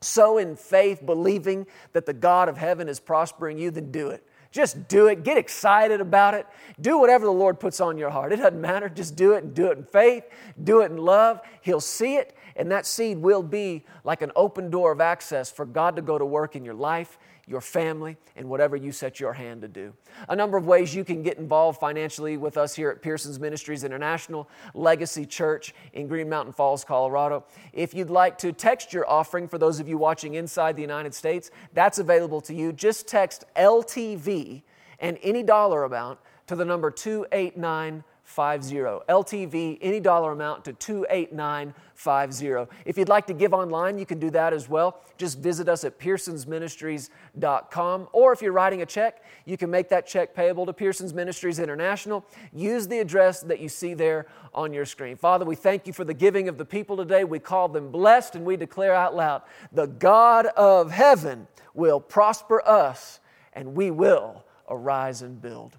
sow 0.00 0.38
in 0.38 0.56
faith, 0.56 1.04
believing 1.04 1.66
that 1.92 2.06
the 2.06 2.14
God 2.14 2.48
of 2.48 2.56
heaven 2.56 2.88
is 2.88 2.98
prospering 2.98 3.58
you, 3.58 3.70
then 3.70 3.92
do 3.92 4.08
it. 4.08 4.26
Just 4.52 4.86
do 4.86 5.06
it. 5.06 5.24
Get 5.24 5.38
excited 5.38 6.00
about 6.00 6.34
it. 6.34 6.46
Do 6.80 6.98
whatever 6.98 7.24
the 7.24 7.32
Lord 7.32 7.58
puts 7.58 7.80
on 7.80 7.98
your 7.98 8.10
heart. 8.10 8.32
It 8.32 8.36
doesn't 8.36 8.60
matter. 8.60 8.88
Just 8.88 9.16
do 9.16 9.32
it 9.32 9.42
and 9.42 9.54
do 9.54 9.70
it 9.70 9.78
in 9.78 9.84
faith. 9.84 10.24
Do 10.62 10.82
it 10.82 10.92
in 10.92 10.98
love. 10.98 11.40
He'll 11.62 11.80
see 11.80 12.16
it, 12.16 12.36
and 12.54 12.70
that 12.70 12.86
seed 12.86 13.18
will 13.18 13.42
be 13.42 13.84
like 14.04 14.22
an 14.22 14.30
open 14.36 14.70
door 14.70 14.92
of 14.92 15.00
access 15.00 15.50
for 15.50 15.64
God 15.64 15.96
to 15.96 16.02
go 16.02 16.18
to 16.18 16.24
work 16.24 16.54
in 16.54 16.64
your 16.64 16.74
life 16.74 17.18
your 17.46 17.60
family, 17.60 18.16
and 18.36 18.48
whatever 18.48 18.76
you 18.76 18.92
set 18.92 19.18
your 19.18 19.32
hand 19.32 19.62
to 19.62 19.68
do. 19.68 19.92
A 20.28 20.36
number 20.36 20.56
of 20.56 20.66
ways 20.66 20.94
you 20.94 21.04
can 21.04 21.22
get 21.22 21.38
involved 21.38 21.80
financially 21.80 22.36
with 22.36 22.56
us 22.56 22.74
here 22.74 22.90
at 22.90 23.02
Pearsons 23.02 23.40
Ministries 23.40 23.84
International 23.84 24.48
Legacy 24.74 25.26
Church 25.26 25.74
in 25.92 26.06
Green 26.06 26.28
Mountain 26.28 26.52
Falls, 26.52 26.84
Colorado. 26.84 27.44
If 27.72 27.94
you'd 27.94 28.10
like 28.10 28.38
to 28.38 28.52
text 28.52 28.92
your 28.92 29.08
offering 29.10 29.48
for 29.48 29.58
those 29.58 29.80
of 29.80 29.88
you 29.88 29.98
watching 29.98 30.34
inside 30.34 30.76
the 30.76 30.82
United 30.82 31.14
States, 31.14 31.50
that's 31.72 31.98
available 31.98 32.40
to 32.42 32.54
you. 32.54 32.72
Just 32.72 33.08
text 33.08 33.44
LTV 33.56 34.62
and 35.00 35.18
any 35.22 35.42
dollar 35.42 35.84
amount 35.84 36.20
to 36.46 36.56
the 36.56 36.64
number 36.64 36.90
289 36.90 38.04
LTV, 38.26 39.78
any 39.80 40.00
dollar 40.00 40.32
amount 40.32 40.64
to 40.64 40.72
28950. 40.72 42.74
If 42.84 42.98
you'd 42.98 43.08
like 43.08 43.26
to 43.26 43.34
give 43.34 43.52
online, 43.52 43.98
you 43.98 44.06
can 44.06 44.18
do 44.18 44.30
that 44.30 44.52
as 44.52 44.68
well. 44.68 45.00
Just 45.18 45.38
visit 45.38 45.68
us 45.68 45.84
at 45.84 45.98
pearsonsministries.com. 45.98 48.08
Or 48.12 48.32
if 48.32 48.42
you're 48.42 48.52
writing 48.52 48.82
a 48.82 48.86
check, 48.86 49.22
you 49.44 49.56
can 49.56 49.70
make 49.70 49.88
that 49.90 50.06
check 50.06 50.34
payable 50.34 50.66
to 50.66 50.72
Pearsons 50.72 51.14
Ministries 51.14 51.58
International. 51.58 52.24
Use 52.52 52.88
the 52.88 52.98
address 52.98 53.40
that 53.42 53.60
you 53.60 53.68
see 53.68 53.94
there 53.94 54.26
on 54.54 54.72
your 54.72 54.86
screen. 54.86 55.16
Father, 55.16 55.44
we 55.44 55.56
thank 55.56 55.86
you 55.86 55.92
for 55.92 56.04
the 56.04 56.14
giving 56.14 56.48
of 56.48 56.58
the 56.58 56.64
people 56.64 56.96
today. 56.96 57.24
We 57.24 57.38
call 57.38 57.68
them 57.68 57.90
blessed 57.90 58.36
and 58.36 58.44
we 58.44 58.56
declare 58.56 58.94
out 58.94 59.14
loud 59.14 59.42
the 59.72 59.86
God 59.86 60.46
of 60.46 60.90
heaven 60.90 61.46
will 61.74 62.00
prosper 62.00 62.66
us 62.66 63.20
and 63.52 63.74
we 63.74 63.90
will 63.90 64.44
arise 64.68 65.22
and 65.22 65.40
build. 65.40 65.78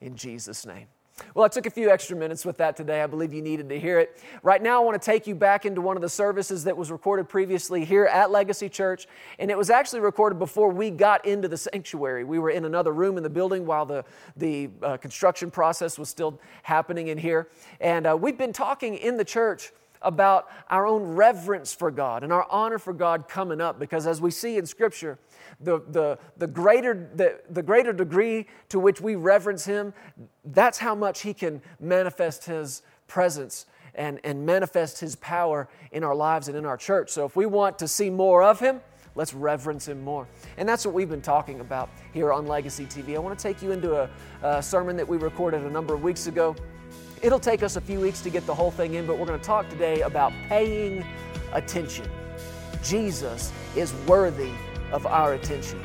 In 0.00 0.16
Jesus' 0.16 0.66
name. 0.66 0.86
Well, 1.34 1.44
I 1.44 1.48
took 1.48 1.66
a 1.66 1.70
few 1.70 1.90
extra 1.90 2.16
minutes 2.16 2.44
with 2.44 2.56
that 2.56 2.76
today. 2.76 3.00
I 3.00 3.06
believe 3.06 3.32
you 3.32 3.40
needed 3.40 3.68
to 3.68 3.78
hear 3.78 4.00
it. 4.00 4.20
Right 4.42 4.60
now, 4.60 4.82
I 4.82 4.84
want 4.84 5.00
to 5.00 5.04
take 5.04 5.28
you 5.28 5.36
back 5.36 5.64
into 5.64 5.80
one 5.80 5.96
of 5.96 6.02
the 6.02 6.08
services 6.08 6.64
that 6.64 6.76
was 6.76 6.90
recorded 6.90 7.28
previously 7.28 7.84
here 7.84 8.06
at 8.06 8.32
Legacy 8.32 8.68
Church. 8.68 9.06
And 9.38 9.48
it 9.48 9.56
was 9.56 9.70
actually 9.70 10.00
recorded 10.00 10.40
before 10.40 10.70
we 10.70 10.90
got 10.90 11.24
into 11.24 11.46
the 11.46 11.56
sanctuary. 11.56 12.24
We 12.24 12.40
were 12.40 12.50
in 12.50 12.64
another 12.64 12.92
room 12.92 13.16
in 13.16 13.22
the 13.22 13.30
building 13.30 13.64
while 13.64 13.86
the, 13.86 14.04
the 14.36 14.70
uh, 14.82 14.96
construction 14.96 15.52
process 15.52 15.98
was 15.98 16.08
still 16.08 16.40
happening 16.64 17.08
in 17.08 17.18
here. 17.18 17.48
And 17.80 18.08
uh, 18.08 18.16
we've 18.20 18.38
been 18.38 18.52
talking 18.52 18.96
in 18.96 19.16
the 19.16 19.24
church 19.24 19.72
about 20.04 20.48
our 20.68 20.86
own 20.86 21.02
reverence 21.02 21.74
for 21.74 21.90
God 21.90 22.22
and 22.22 22.32
our 22.32 22.46
honor 22.50 22.78
for 22.78 22.92
God 22.92 23.28
coming 23.28 23.60
up 23.60 23.78
because 23.78 24.06
as 24.06 24.20
we 24.20 24.30
see 24.30 24.56
in 24.56 24.66
Scripture, 24.66 25.18
the, 25.60 25.80
the, 25.88 26.18
the, 26.36 26.46
greater, 26.46 27.10
the, 27.14 27.40
the 27.50 27.62
greater 27.62 27.92
degree 27.92 28.46
to 28.68 28.78
which 28.78 29.00
we 29.00 29.14
reverence 29.14 29.64
Him, 29.64 29.94
that's 30.44 30.78
how 30.78 30.94
much 30.94 31.22
He 31.22 31.34
can 31.34 31.62
manifest 31.80 32.44
His 32.44 32.82
presence 33.06 33.66
and, 33.94 34.20
and 34.24 34.44
manifest 34.44 35.00
His 35.00 35.16
power 35.16 35.68
in 35.92 36.04
our 36.04 36.14
lives 36.14 36.48
and 36.48 36.56
in 36.56 36.64
our 36.66 36.76
church. 36.76 37.10
So 37.10 37.24
if 37.24 37.36
we 37.36 37.46
want 37.46 37.78
to 37.78 37.88
see 37.88 38.10
more 38.10 38.42
of 38.42 38.60
Him, 38.60 38.80
let's 39.14 39.34
reverence 39.34 39.88
Him 39.88 40.02
more. 40.02 40.26
And 40.56 40.68
that's 40.68 40.84
what 40.84 40.94
we've 40.94 41.08
been 41.08 41.22
talking 41.22 41.60
about 41.60 41.88
here 42.12 42.32
on 42.32 42.46
Legacy 42.46 42.86
TV. 42.86 43.14
I 43.14 43.18
want 43.18 43.38
to 43.38 43.42
take 43.42 43.62
you 43.62 43.72
into 43.72 43.94
a, 43.96 44.10
a 44.42 44.62
sermon 44.62 44.96
that 44.96 45.08
we 45.08 45.16
recorded 45.16 45.62
a 45.62 45.70
number 45.70 45.94
of 45.94 46.02
weeks 46.02 46.26
ago. 46.26 46.56
It'll 47.24 47.40
take 47.40 47.62
us 47.62 47.76
a 47.76 47.80
few 47.80 48.00
weeks 48.00 48.20
to 48.20 48.28
get 48.28 48.44
the 48.44 48.54
whole 48.54 48.70
thing 48.70 48.96
in, 48.96 49.06
but 49.06 49.16
we're 49.16 49.24
going 49.24 49.40
to 49.40 49.46
talk 49.46 49.66
today 49.70 50.02
about 50.02 50.30
paying 50.46 51.02
attention. 51.54 52.06
Jesus 52.82 53.50
is 53.74 53.94
worthy 54.06 54.50
of 54.92 55.06
our 55.06 55.32
attention. 55.32 55.82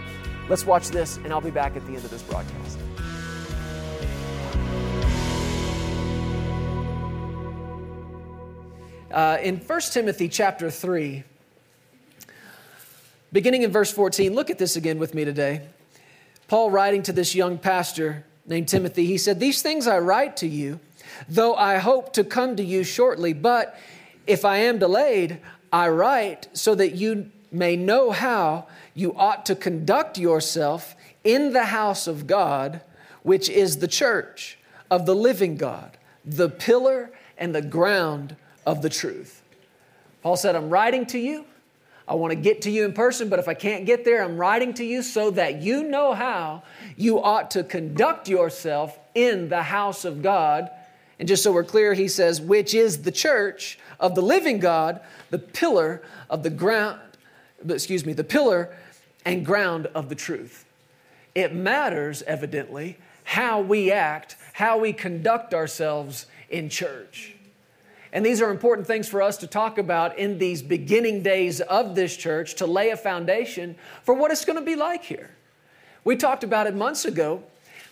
Let's 0.49 0.65
watch 0.65 0.89
this, 0.89 1.15
and 1.15 1.31
I'll 1.31 1.39
be 1.39 1.49
back 1.49 1.77
at 1.77 1.85
the 1.85 1.95
end 1.95 2.03
of 2.03 2.09
this 2.11 2.23
broadcast. 2.23 2.77
Uh, 9.09 9.37
in 9.41 9.59
1 9.59 9.81
Timothy 9.93 10.27
chapter 10.27 10.69
3, 10.69 11.23
beginning 13.31 13.63
in 13.63 13.71
verse 13.71 13.93
14, 13.93 14.33
look 14.33 14.49
at 14.49 14.57
this 14.57 14.75
again 14.75 14.99
with 14.99 15.15
me 15.15 15.23
today. 15.23 15.61
Paul 16.49 16.69
writing 16.69 17.01
to 17.03 17.13
this 17.13 17.33
young 17.33 17.57
pastor 17.57 18.25
named 18.45 18.67
Timothy, 18.67 19.05
he 19.05 19.17
said, 19.17 19.39
These 19.39 19.61
things 19.61 19.87
I 19.87 19.99
write 19.99 20.35
to 20.37 20.47
you, 20.47 20.81
though 21.27 21.55
I 21.55 21.77
hope 21.77 22.13
to 22.13 22.23
come 22.23 22.55
to 22.55 22.63
you 22.63 22.83
shortly, 22.83 23.33
but 23.33 23.77
if 24.27 24.45
I 24.45 24.57
am 24.57 24.79
delayed, 24.79 25.39
I 25.71 25.89
write 25.89 26.47
so 26.53 26.75
that 26.75 26.95
you 26.95 27.31
may 27.51 27.75
know 27.75 28.11
how 28.11 28.67
you 28.93 29.15
ought 29.15 29.45
to 29.47 29.55
conduct 29.55 30.17
yourself 30.17 30.95
in 31.23 31.53
the 31.53 31.65
house 31.65 32.07
of 32.07 32.27
God, 32.27 32.81
which 33.23 33.49
is 33.49 33.77
the 33.77 33.87
church 33.87 34.57
of 34.89 35.05
the 35.05 35.15
living 35.15 35.55
God, 35.55 35.97
the 36.25 36.49
pillar 36.49 37.11
and 37.37 37.53
the 37.53 37.61
ground 37.61 38.35
of 38.65 38.81
the 38.81 38.89
truth. 38.89 39.41
Paul 40.21 40.35
said, 40.35 40.55
I'm 40.55 40.69
writing 40.69 41.05
to 41.07 41.19
you. 41.19 41.45
I 42.07 42.15
want 42.15 42.31
to 42.31 42.35
get 42.35 42.63
to 42.63 42.71
you 42.71 42.85
in 42.85 42.93
person, 42.93 43.29
but 43.29 43.37
if 43.37 43.47
I 43.47 43.53
can't 43.53 43.85
get 43.85 44.03
there, 44.03 44.23
I'm 44.23 44.37
writing 44.37 44.73
to 44.75 44.83
you 44.83 45.03
so 45.03 45.29
that 45.31 45.61
you 45.61 45.83
know 45.83 46.13
how 46.13 46.63
you 46.97 47.21
ought 47.21 47.51
to 47.51 47.63
conduct 47.63 48.27
yourself 48.27 48.97
in 49.13 49.49
the 49.49 49.61
house 49.61 50.05
of 50.05 50.23
God. 50.23 50.71
And 51.19 51.27
just 51.27 51.43
so 51.43 51.51
we're 51.51 51.65
clear, 51.65 51.93
he 51.93 52.07
says, 52.07 52.39
which 52.39 52.73
is 52.73 53.01
the 53.01 53.11
church 53.11 53.77
of 53.99 54.15
the 54.15 54.21
living 54.21 54.59
God, 54.59 55.01
the 55.29 55.37
pillar 55.37 56.01
of 56.29 56.43
the 56.43 56.49
ground, 56.49 56.99
excuse 57.67 58.05
me, 58.05 58.13
the 58.13 58.23
pillar 58.23 58.75
and 59.25 59.45
ground 59.45 59.87
of 59.87 60.07
the 60.07 60.15
truth. 60.15 60.65
It 61.35 61.53
matters, 61.53 62.21
evidently, 62.23 62.97
how 63.25 63.59
we 63.59 63.91
act, 63.91 64.37
how 64.53 64.79
we 64.79 64.93
conduct 64.93 65.53
ourselves 65.53 66.25
in 66.49 66.69
church. 66.69 67.35
And 68.11 68.25
these 68.25 68.41
are 68.41 68.49
important 68.49 68.87
things 68.87 69.07
for 69.07 69.21
us 69.21 69.37
to 69.37 69.47
talk 69.47 69.77
about 69.77 70.17
in 70.17 70.39
these 70.39 70.61
beginning 70.61 71.21
days 71.21 71.61
of 71.61 71.95
this 71.95 72.17
church 72.17 72.55
to 72.55 72.65
lay 72.65 72.89
a 72.89 72.97
foundation 72.97 73.75
for 74.03 74.15
what 74.15 74.31
it's 74.31 74.45
going 74.45 74.57
to 74.57 74.65
be 74.65 74.75
like 74.75 75.03
here. 75.03 75.29
We 76.03 76.15
talked 76.15 76.43
about 76.43 76.65
it 76.65 76.73
months 76.73 77.05
ago. 77.05 77.43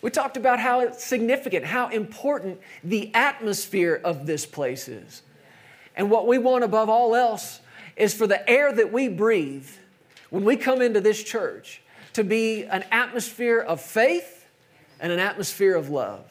We 0.01 0.11
talked 0.11 0.37
about 0.37 0.59
how 0.59 0.91
significant, 0.91 1.65
how 1.65 1.89
important 1.89 2.59
the 2.83 3.13
atmosphere 3.13 3.99
of 4.03 4.25
this 4.25 4.45
place 4.45 4.87
is. 4.87 5.23
And 5.95 6.11
what 6.11 6.27
we 6.27 6.37
want 6.37 6.63
above 6.63 6.89
all 6.89 7.15
else 7.15 7.59
is 7.95 8.13
for 8.13 8.27
the 8.27 8.47
air 8.49 8.71
that 8.71 8.93
we 8.93 9.07
breathe 9.07 9.67
when 10.29 10.43
we 10.43 10.55
come 10.55 10.81
into 10.81 11.01
this 11.01 11.23
church 11.23 11.81
to 12.13 12.23
be 12.23 12.63
an 12.65 12.83
atmosphere 12.91 13.59
of 13.59 13.81
faith 13.81 14.45
and 14.99 15.11
an 15.11 15.19
atmosphere 15.19 15.75
of 15.75 15.89
love. 15.89 16.23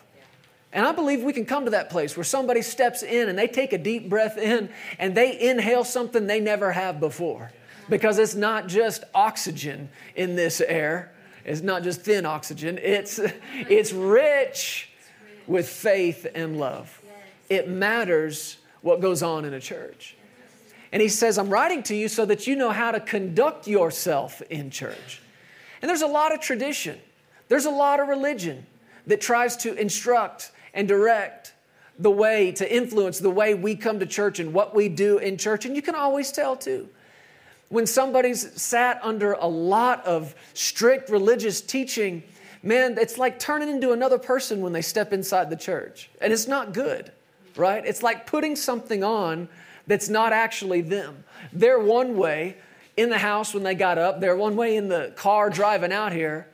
And 0.72 0.86
I 0.86 0.92
believe 0.92 1.22
we 1.22 1.32
can 1.32 1.46
come 1.46 1.64
to 1.64 1.70
that 1.70 1.90
place 1.90 2.16
where 2.16 2.24
somebody 2.24 2.62
steps 2.62 3.02
in 3.02 3.28
and 3.28 3.38
they 3.38 3.48
take 3.48 3.72
a 3.72 3.78
deep 3.78 4.08
breath 4.08 4.36
in 4.36 4.68
and 4.98 5.14
they 5.14 5.40
inhale 5.40 5.84
something 5.84 6.26
they 6.26 6.40
never 6.40 6.72
have 6.72 7.00
before. 7.00 7.50
Because 7.88 8.18
it's 8.18 8.34
not 8.34 8.66
just 8.66 9.04
oxygen 9.14 9.88
in 10.16 10.36
this 10.36 10.60
air, 10.60 11.12
it's 11.46 11.62
not 11.62 11.82
just 11.82 12.02
thin 12.02 12.26
oxygen, 12.26 12.78
it's, 12.82 13.20
it's 13.54 13.92
rich 13.92 14.90
with 15.46 15.68
faith 15.68 16.26
and 16.34 16.58
love. 16.58 17.00
It 17.48 17.68
matters 17.68 18.58
what 18.82 19.00
goes 19.00 19.22
on 19.22 19.44
in 19.44 19.54
a 19.54 19.60
church. 19.60 20.16
And 20.92 21.00
he 21.00 21.08
says, 21.08 21.38
I'm 21.38 21.48
writing 21.48 21.82
to 21.84 21.94
you 21.94 22.08
so 22.08 22.24
that 22.26 22.46
you 22.46 22.56
know 22.56 22.70
how 22.70 22.90
to 22.90 23.00
conduct 23.00 23.68
yourself 23.68 24.42
in 24.50 24.70
church. 24.70 25.20
And 25.82 25.88
there's 25.88 26.02
a 26.02 26.06
lot 26.06 26.34
of 26.34 26.40
tradition, 26.40 26.98
there's 27.48 27.66
a 27.66 27.70
lot 27.70 28.00
of 28.00 28.08
religion 28.08 28.66
that 29.06 29.20
tries 29.20 29.56
to 29.58 29.74
instruct 29.74 30.50
and 30.74 30.88
direct 30.88 31.54
the 31.98 32.10
way, 32.10 32.52
to 32.52 32.74
influence 32.74 33.18
the 33.20 33.30
way 33.30 33.54
we 33.54 33.76
come 33.76 34.00
to 34.00 34.06
church 34.06 34.40
and 34.40 34.52
what 34.52 34.74
we 34.74 34.88
do 34.88 35.18
in 35.18 35.38
church. 35.38 35.64
And 35.64 35.76
you 35.76 35.82
can 35.82 35.94
always 35.94 36.32
tell 36.32 36.56
too. 36.56 36.88
When 37.68 37.86
somebody's 37.86 38.60
sat 38.60 39.00
under 39.02 39.32
a 39.32 39.46
lot 39.46 40.04
of 40.06 40.34
strict 40.54 41.10
religious 41.10 41.60
teaching, 41.60 42.22
man, 42.62 42.96
it's 42.98 43.18
like 43.18 43.38
turning 43.38 43.68
into 43.68 43.92
another 43.92 44.18
person 44.18 44.60
when 44.60 44.72
they 44.72 44.82
step 44.82 45.12
inside 45.12 45.50
the 45.50 45.56
church. 45.56 46.10
And 46.20 46.32
it's 46.32 46.46
not 46.46 46.72
good, 46.72 47.10
right? 47.56 47.84
It's 47.84 48.02
like 48.02 48.26
putting 48.26 48.54
something 48.54 49.02
on 49.02 49.48
that's 49.86 50.08
not 50.08 50.32
actually 50.32 50.80
them. 50.80 51.24
They're 51.52 51.80
one 51.80 52.16
way 52.16 52.56
in 52.96 53.10
the 53.10 53.18
house 53.18 53.52
when 53.52 53.62
they 53.62 53.74
got 53.74 53.98
up, 53.98 54.20
they're 54.20 54.36
one 54.36 54.56
way 54.56 54.76
in 54.76 54.88
the 54.88 55.12
car 55.16 55.50
driving 55.50 55.92
out 55.92 56.12
here. 56.12 56.48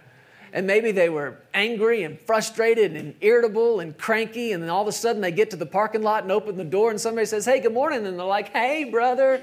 And 0.54 0.66
maybe 0.66 0.92
they 0.92 1.08
were 1.08 1.38
angry 1.54 2.02
and 2.02 2.20
frustrated 2.20 2.94
and 2.94 3.14
irritable 3.22 3.80
and 3.80 3.96
cranky. 3.96 4.52
And 4.52 4.62
then 4.62 4.68
all 4.68 4.82
of 4.82 4.88
a 4.88 4.92
sudden 4.92 5.22
they 5.22 5.32
get 5.32 5.50
to 5.50 5.56
the 5.56 5.66
parking 5.66 6.02
lot 6.02 6.24
and 6.24 6.32
open 6.32 6.56
the 6.56 6.64
door, 6.64 6.90
and 6.90 7.00
somebody 7.00 7.24
says, 7.24 7.46
Hey, 7.46 7.60
good 7.60 7.72
morning. 7.72 8.06
And 8.06 8.18
they're 8.18 8.26
like, 8.26 8.50
Hey, 8.50 8.84
brother, 8.84 9.42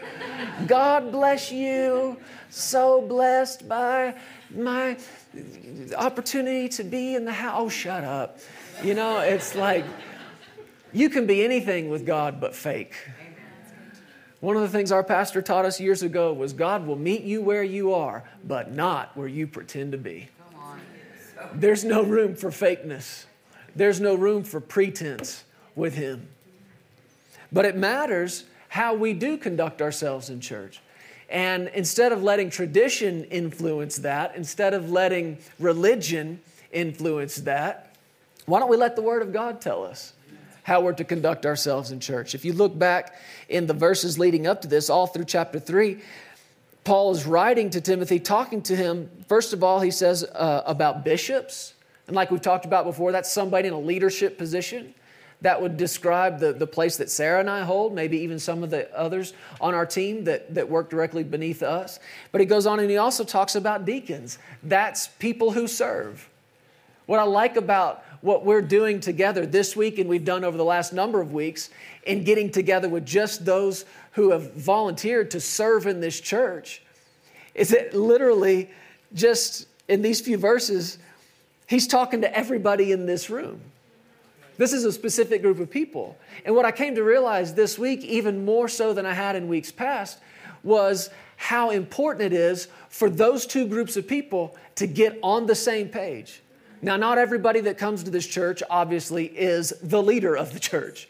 God 0.68 1.12
bless 1.12 1.51
you. 1.51 2.18
So 2.51 3.01
blessed 3.01 3.68
by 3.68 4.16
my 4.56 4.98
opportunity 5.98 6.70
to 6.70 6.84
be 6.84 7.16
in 7.16 7.25
the 7.25 7.34
house. 7.34 7.56
Oh, 7.60 7.70
shut 7.70 8.04
up. 8.04 8.39
You 8.84 8.94
know, 8.94 9.20
it's 9.20 9.56
like 9.56 9.86
you 10.94 11.10
can 11.10 11.28
be 11.28 11.44
anything 11.44 11.89
with 11.89 12.06
God 12.06 12.39
but 12.39 12.56
fake. 12.56 12.96
One 14.39 14.56
of 14.56 14.62
the 14.62 14.70
things 14.70 14.92
our 14.92 15.04
pastor 15.04 15.42
taught 15.42 15.66
us 15.66 15.82
years 15.82 16.01
ago 16.01 16.32
was 16.32 16.54
God 16.54 16.88
will 16.88 16.96
meet 16.96 17.24
you 17.24 17.42
where 17.42 17.63
you 17.63 17.94
are, 17.94 18.24
but 18.44 18.72
not 18.72 19.16
where 19.18 19.28
you 19.28 19.48
pretend 19.48 19.92
to 19.92 19.98
be. 19.98 20.30
There's 21.53 21.84
no 21.84 22.03
room 22.03 22.36
for 22.36 22.50
fakeness, 22.50 23.25
there's 23.75 24.00
no 24.00 24.15
room 24.15 24.44
for 24.44 24.60
pretense 24.60 25.44
with 25.75 25.96
Him. 25.96 26.27
But 27.51 27.65
it 27.65 27.75
matters 27.75 28.46
how 28.68 28.94
we 28.94 29.13
do 29.13 29.38
conduct 29.38 29.82
ourselves 29.82 30.29
in 30.29 30.39
church. 30.39 30.82
And 31.29 31.70
instead 31.70 32.12
of 32.12 32.24
letting 32.24 32.50
tradition 32.50 33.24
influence 33.25 33.98
that, 33.98 34.36
instead 34.36 34.74
of 34.74 34.91
letting 34.91 35.38
religion 35.60 36.41
influence 36.72 37.36
that, 37.38 37.96
why 38.46 38.60
don't 38.60 38.70
we 38.70 38.77
let 38.77 38.96
the 38.96 39.01
Word 39.01 39.22
of 39.22 39.34
God 39.34 39.62
tell 39.62 39.84
us? 39.84 40.13
how 40.70 40.82
we're 40.82 40.94
to 40.94 41.03
conduct 41.03 41.48
ourselves 41.48 41.89
in 41.89 42.00
church. 42.00 42.36
If 42.36 42.46
you 42.46 42.53
look 42.53 42.77
back 42.77 43.20
in 43.48 43.65
the 43.65 43.74
verses 43.74 44.20
leading 44.20 44.46
up 44.46 44.62
to 44.62 44.68
this, 44.68 44.88
all 44.88 45.08
through 45.08 45.25
chapter 45.25 45.60
3, 45.60 46.00
Paul 46.89 47.12
is 47.12 47.27
writing 47.27 47.69
to 47.69 47.81
Timothy, 47.81 48.19
talking 48.19 48.63
to 48.63 48.75
him. 48.75 49.12
First 49.27 49.53
of 49.53 49.63
all, 49.63 49.79
he 49.79 49.91
says 49.91 50.24
uh, 50.24 50.63
about 50.65 51.05
bishops. 51.05 51.75
And 52.08 52.15
like 52.15 52.31
we've 52.31 52.41
talked 52.41 52.65
about 52.65 52.84
before, 52.84 53.12
that's 53.12 53.31
somebody 53.31 53.67
in 53.67 53.75
a 53.75 53.79
leadership 53.79 54.39
position. 54.39 54.96
That 55.41 55.62
would 55.62 55.77
describe 55.77 56.39
the, 56.39 56.51
the 56.51 56.65
place 56.65 56.98
that 56.98 57.12
Sarah 57.12 57.41
and 57.41 57.48
I 57.48 57.62
hold, 57.62 57.93
maybe 57.93 58.17
even 58.17 58.39
some 58.39 58.63
of 58.63 58.72
the 58.72 58.91
others 58.98 59.34
on 59.62 59.75
our 59.75 59.86
team 59.86 60.24
that, 60.24 60.55
that 60.55 60.67
work 60.67 60.89
directly 60.89 61.24
beneath 61.24 61.62
us. 61.62 62.00
But 62.31 62.41
he 62.41 62.46
goes 62.46 62.65
on 62.65 62.79
and 62.79 62.89
he 62.89 62.98
also 62.98 63.24
talks 63.24 63.53
about 63.53 63.86
deacons. 63.86 64.39
That's 64.63 65.10
people 65.19 65.51
who 65.51 65.67
serve. 65.67 66.27
What 67.05 67.19
I 67.19 67.24
like 67.24 67.55
about 67.55 68.03
what 68.22 68.46
we're 68.46 68.62
doing 68.62 69.00
together 69.00 69.46
this 69.46 69.76
week 69.76 69.98
and 69.98 70.10
we've 70.10 70.26
done 70.26 70.44
over 70.44 70.58
the 70.58 70.64
last 70.64 70.94
number 70.94 71.22
of 71.22 71.32
weeks 71.32 71.70
in 72.04 72.24
getting 72.24 72.52
together 72.52 72.90
with 72.90 73.06
just 73.06 73.46
those 73.46 73.86
who 74.14 74.32
have 74.32 74.54
volunteered 74.54 75.32
to 75.32 75.40
serve 75.40 75.88
in 75.88 76.00
this 76.00 76.20
church 76.20 76.82
is 77.56 77.70
that 77.70 77.94
literally 77.94 78.70
just 79.14 79.68
in 79.88 80.02
these 80.02 80.22
few 80.22 80.38
verses 80.38 81.00
He's 81.70 81.86
talking 81.86 82.22
to 82.22 82.36
everybody 82.36 82.92
in 82.92 83.06
this 83.06 83.30
room. 83.30 83.62
This 84.58 84.74
is 84.74 84.86
a 84.86 84.92
specific 84.92 85.44
group 85.44 85.60
of 85.60 85.70
people. 85.70 86.18
And 86.44 86.56
what 86.56 86.66
I 86.66 86.72
came 86.72 86.96
to 86.96 87.04
realize 87.04 87.54
this 87.54 87.78
week, 87.78 88.04
even 88.04 88.44
more 88.44 88.68
so 88.68 88.92
than 88.92 89.06
I 89.06 89.14
had 89.14 89.36
in 89.36 89.48
weeks 89.48 89.72
past, 89.72 90.18
was 90.64 91.12
how 91.38 91.70
important 91.70 92.34
it 92.34 92.36
is 92.36 92.70
for 92.90 93.08
those 93.08 93.46
two 93.46 93.68
groups 93.68 93.98
of 93.98 94.08
people 94.08 94.58
to 94.76 94.88
get 94.88 95.20
on 95.22 95.46
the 95.46 95.54
same 95.54 95.90
page. 95.90 96.42
Now, 96.82 96.96
not 96.96 97.18
everybody 97.18 97.60
that 97.62 97.78
comes 97.78 98.04
to 98.04 98.10
this 98.10 98.26
church 98.26 98.64
obviously 98.70 99.26
is 99.26 99.74
the 99.82 100.02
leader 100.02 100.36
of 100.36 100.54
the 100.54 100.60
church, 100.60 101.10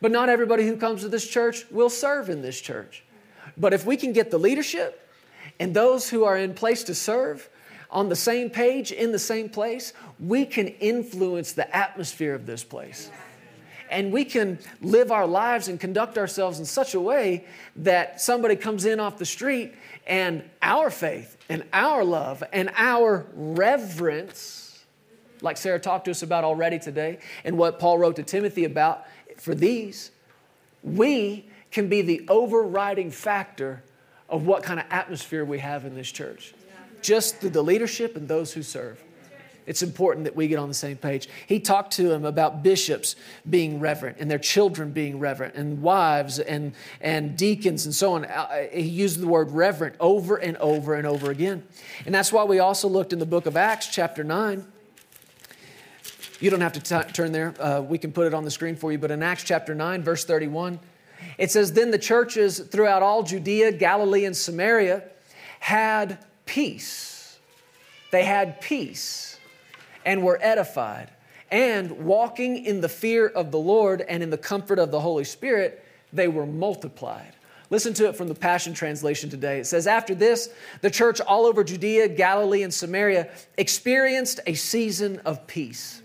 but 0.00 0.10
not 0.10 0.28
everybody 0.28 0.66
who 0.66 0.76
comes 0.76 1.02
to 1.02 1.08
this 1.08 1.26
church 1.26 1.64
will 1.70 1.90
serve 1.90 2.28
in 2.28 2.42
this 2.42 2.60
church. 2.60 3.04
But 3.56 3.72
if 3.72 3.86
we 3.86 3.96
can 3.96 4.12
get 4.12 4.30
the 4.30 4.38
leadership 4.38 5.08
and 5.60 5.72
those 5.72 6.10
who 6.10 6.24
are 6.24 6.36
in 6.36 6.54
place 6.54 6.82
to 6.84 6.94
serve 6.94 7.48
on 7.90 8.08
the 8.08 8.16
same 8.16 8.50
page, 8.50 8.90
in 8.92 9.12
the 9.12 9.18
same 9.18 9.48
place, 9.48 9.92
we 10.18 10.44
can 10.44 10.68
influence 10.68 11.52
the 11.52 11.74
atmosphere 11.74 12.34
of 12.34 12.46
this 12.46 12.64
place. 12.64 13.10
And 13.88 14.12
we 14.12 14.24
can 14.24 14.58
live 14.80 15.12
our 15.12 15.26
lives 15.26 15.68
and 15.68 15.78
conduct 15.78 16.18
ourselves 16.18 16.58
in 16.58 16.64
such 16.64 16.94
a 16.94 17.00
way 17.00 17.44
that 17.76 18.20
somebody 18.20 18.56
comes 18.56 18.84
in 18.84 18.98
off 18.98 19.18
the 19.18 19.24
street 19.24 19.74
and 20.06 20.42
our 20.60 20.90
faith 20.90 21.36
and 21.48 21.62
our 21.72 22.04
love 22.04 22.42
and 22.52 22.70
our 22.76 23.26
reverence, 23.32 24.65
like 25.40 25.56
Sarah 25.56 25.80
talked 25.80 26.06
to 26.06 26.10
us 26.10 26.22
about 26.22 26.44
already 26.44 26.78
today, 26.78 27.18
and 27.44 27.58
what 27.58 27.78
Paul 27.78 27.98
wrote 27.98 28.16
to 28.16 28.22
Timothy 28.22 28.64
about 28.64 29.06
for 29.38 29.54
these, 29.54 30.10
we 30.82 31.44
can 31.70 31.88
be 31.88 32.02
the 32.02 32.24
overriding 32.28 33.10
factor 33.10 33.82
of 34.28 34.46
what 34.46 34.62
kind 34.62 34.80
of 34.80 34.86
atmosphere 34.90 35.44
we 35.44 35.58
have 35.58 35.84
in 35.84 35.94
this 35.94 36.10
church. 36.10 36.54
Just 37.02 37.36
through 37.36 37.50
the 37.50 37.62
leadership 37.62 38.16
and 38.16 38.26
those 38.26 38.52
who 38.52 38.62
serve. 38.62 39.02
It's 39.66 39.82
important 39.82 40.24
that 40.24 40.36
we 40.36 40.46
get 40.46 40.58
on 40.58 40.68
the 40.68 40.74
same 40.74 40.96
page. 40.96 41.28
He 41.46 41.58
talked 41.58 41.92
to 41.94 42.12
him 42.12 42.24
about 42.24 42.62
bishops 42.62 43.16
being 43.48 43.80
reverent 43.80 44.18
and 44.20 44.30
their 44.30 44.38
children 44.38 44.92
being 44.92 45.18
reverent 45.18 45.56
and 45.56 45.82
wives 45.82 46.38
and, 46.38 46.72
and 47.00 47.36
deacons 47.36 47.84
and 47.84 47.94
so 47.94 48.14
on. 48.14 48.24
Uh, 48.24 48.68
he 48.72 48.82
used 48.82 49.20
the 49.20 49.26
word 49.26 49.50
reverent 49.50 49.96
over 49.98 50.36
and 50.36 50.56
over 50.58 50.94
and 50.94 51.06
over 51.06 51.32
again. 51.32 51.64
And 52.06 52.14
that's 52.14 52.32
why 52.32 52.44
we 52.44 52.60
also 52.60 52.88
looked 52.88 53.12
in 53.12 53.18
the 53.18 53.26
book 53.26 53.46
of 53.46 53.56
Acts, 53.56 53.88
chapter 53.88 54.22
9. 54.22 54.64
You 56.38 56.50
don't 56.50 56.60
have 56.60 56.74
to 56.74 56.80
t- 56.80 57.12
turn 57.12 57.32
there. 57.32 57.54
Uh, 57.58 57.80
we 57.80 57.98
can 57.98 58.12
put 58.12 58.26
it 58.26 58.34
on 58.34 58.44
the 58.44 58.50
screen 58.50 58.76
for 58.76 58.92
you. 58.92 58.98
But 58.98 59.10
in 59.10 59.22
Acts 59.22 59.42
chapter 59.42 59.74
9, 59.74 60.02
verse 60.02 60.24
31, 60.24 60.78
it 61.38 61.50
says, 61.50 61.72
Then 61.72 61.90
the 61.90 61.98
churches 61.98 62.58
throughout 62.58 63.02
all 63.02 63.22
Judea, 63.22 63.72
Galilee, 63.72 64.26
and 64.26 64.36
Samaria 64.36 65.04
had 65.60 66.18
peace. 66.44 67.38
They 68.12 68.24
had 68.24 68.60
peace 68.60 69.38
and 70.04 70.22
were 70.22 70.38
edified. 70.42 71.10
And 71.50 72.04
walking 72.04 72.64
in 72.64 72.80
the 72.80 72.88
fear 72.88 73.26
of 73.26 73.50
the 73.50 73.58
Lord 73.58 74.02
and 74.02 74.22
in 74.22 74.30
the 74.30 74.38
comfort 74.38 74.78
of 74.78 74.90
the 74.90 75.00
Holy 75.00 75.24
Spirit, 75.24 75.84
they 76.12 76.28
were 76.28 76.46
multiplied. 76.46 77.32
Listen 77.70 77.94
to 77.94 78.08
it 78.08 78.16
from 78.16 78.28
the 78.28 78.34
Passion 78.34 78.74
Translation 78.74 79.30
today. 79.30 79.58
It 79.58 79.66
says, 79.66 79.86
After 79.86 80.14
this, 80.14 80.50
the 80.82 80.90
church 80.90 81.20
all 81.20 81.46
over 81.46 81.64
Judea, 81.64 82.08
Galilee, 82.08 82.62
and 82.62 82.72
Samaria 82.72 83.28
experienced 83.56 84.40
a 84.46 84.54
season 84.54 85.20
of 85.24 85.46
peace. 85.46 86.02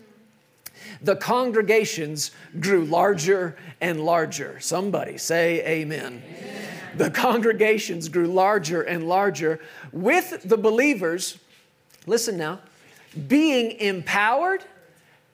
The 1.01 1.15
congregations 1.15 2.31
grew 2.59 2.85
larger 2.85 3.55
and 3.79 4.03
larger. 4.03 4.59
Somebody 4.59 5.17
say 5.17 5.65
amen. 5.65 6.23
amen. 6.25 6.67
The 6.95 7.09
congregations 7.09 8.09
grew 8.09 8.27
larger 8.27 8.81
and 8.81 9.07
larger 9.07 9.59
with 9.91 10.41
the 10.43 10.57
believers. 10.57 11.37
Listen 12.05 12.37
now, 12.37 12.59
being 13.27 13.71
empowered 13.79 14.63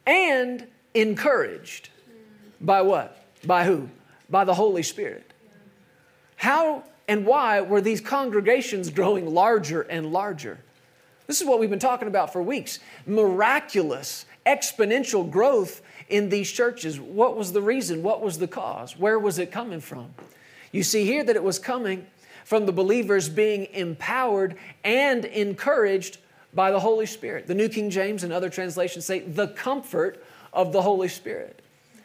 and 0.06 0.68
encouraged. 0.94 1.90
By 2.62 2.82
what? 2.82 3.24
By 3.46 3.66
who? 3.66 3.90
By 4.30 4.44
the 4.44 4.54
Holy 4.54 4.84
Spirit. 4.84 5.34
How 6.36 6.84
and 7.08 7.26
why 7.26 7.62
were 7.62 7.82
these 7.82 8.02
congregations 8.02 8.90
growing 8.90 9.34
larger 9.34 9.82
and 9.82 10.12
larger? 10.12 10.60
This 11.26 11.42
is 11.42 11.48
what 11.48 11.60
we've 11.60 11.70
been 11.70 11.80
talking 11.80 12.08
about 12.08 12.32
for 12.32 12.42
weeks. 12.42 12.80
Miraculous, 13.06 14.26
exponential 14.48 15.30
growth 15.30 15.82
in 16.10 16.30
these 16.30 16.52
churches. 16.52 17.00
What 17.00 17.36
was 17.36 17.52
the 17.52 17.62
reason? 17.62 18.02
What 18.02 18.22
was 18.22 18.40
the 18.40 18.48
cause? 18.48 18.98
Where 18.98 19.20
was 19.20 19.38
it 19.40 19.52
coming 19.52 19.82
from? 19.82 20.14
You 20.72 20.84
see 20.84 21.06
here 21.06 21.24
that 21.24 21.36
it 21.36 21.44
was 21.44 21.60
coming 21.60 22.08
from 22.46 22.66
the 22.66 22.72
believers 22.72 23.28
being 23.28 23.66
empowered 23.74 24.56
and 24.84 25.26
encouraged 25.26 26.18
by 26.54 26.72
the 26.72 26.80
Holy 26.80 27.06
Spirit. 27.06 27.46
The 27.46 27.56
New 27.56 27.68
King 27.68 27.90
James 27.90 28.24
and 28.24 28.32
other 28.32 28.50
translations 28.50 29.06
say 29.06 29.20
the 29.20 29.50
comfort 29.50 30.24
of 30.54 30.72
the 30.72 30.82
Holy 30.82 31.10
Spirit. 31.10 31.62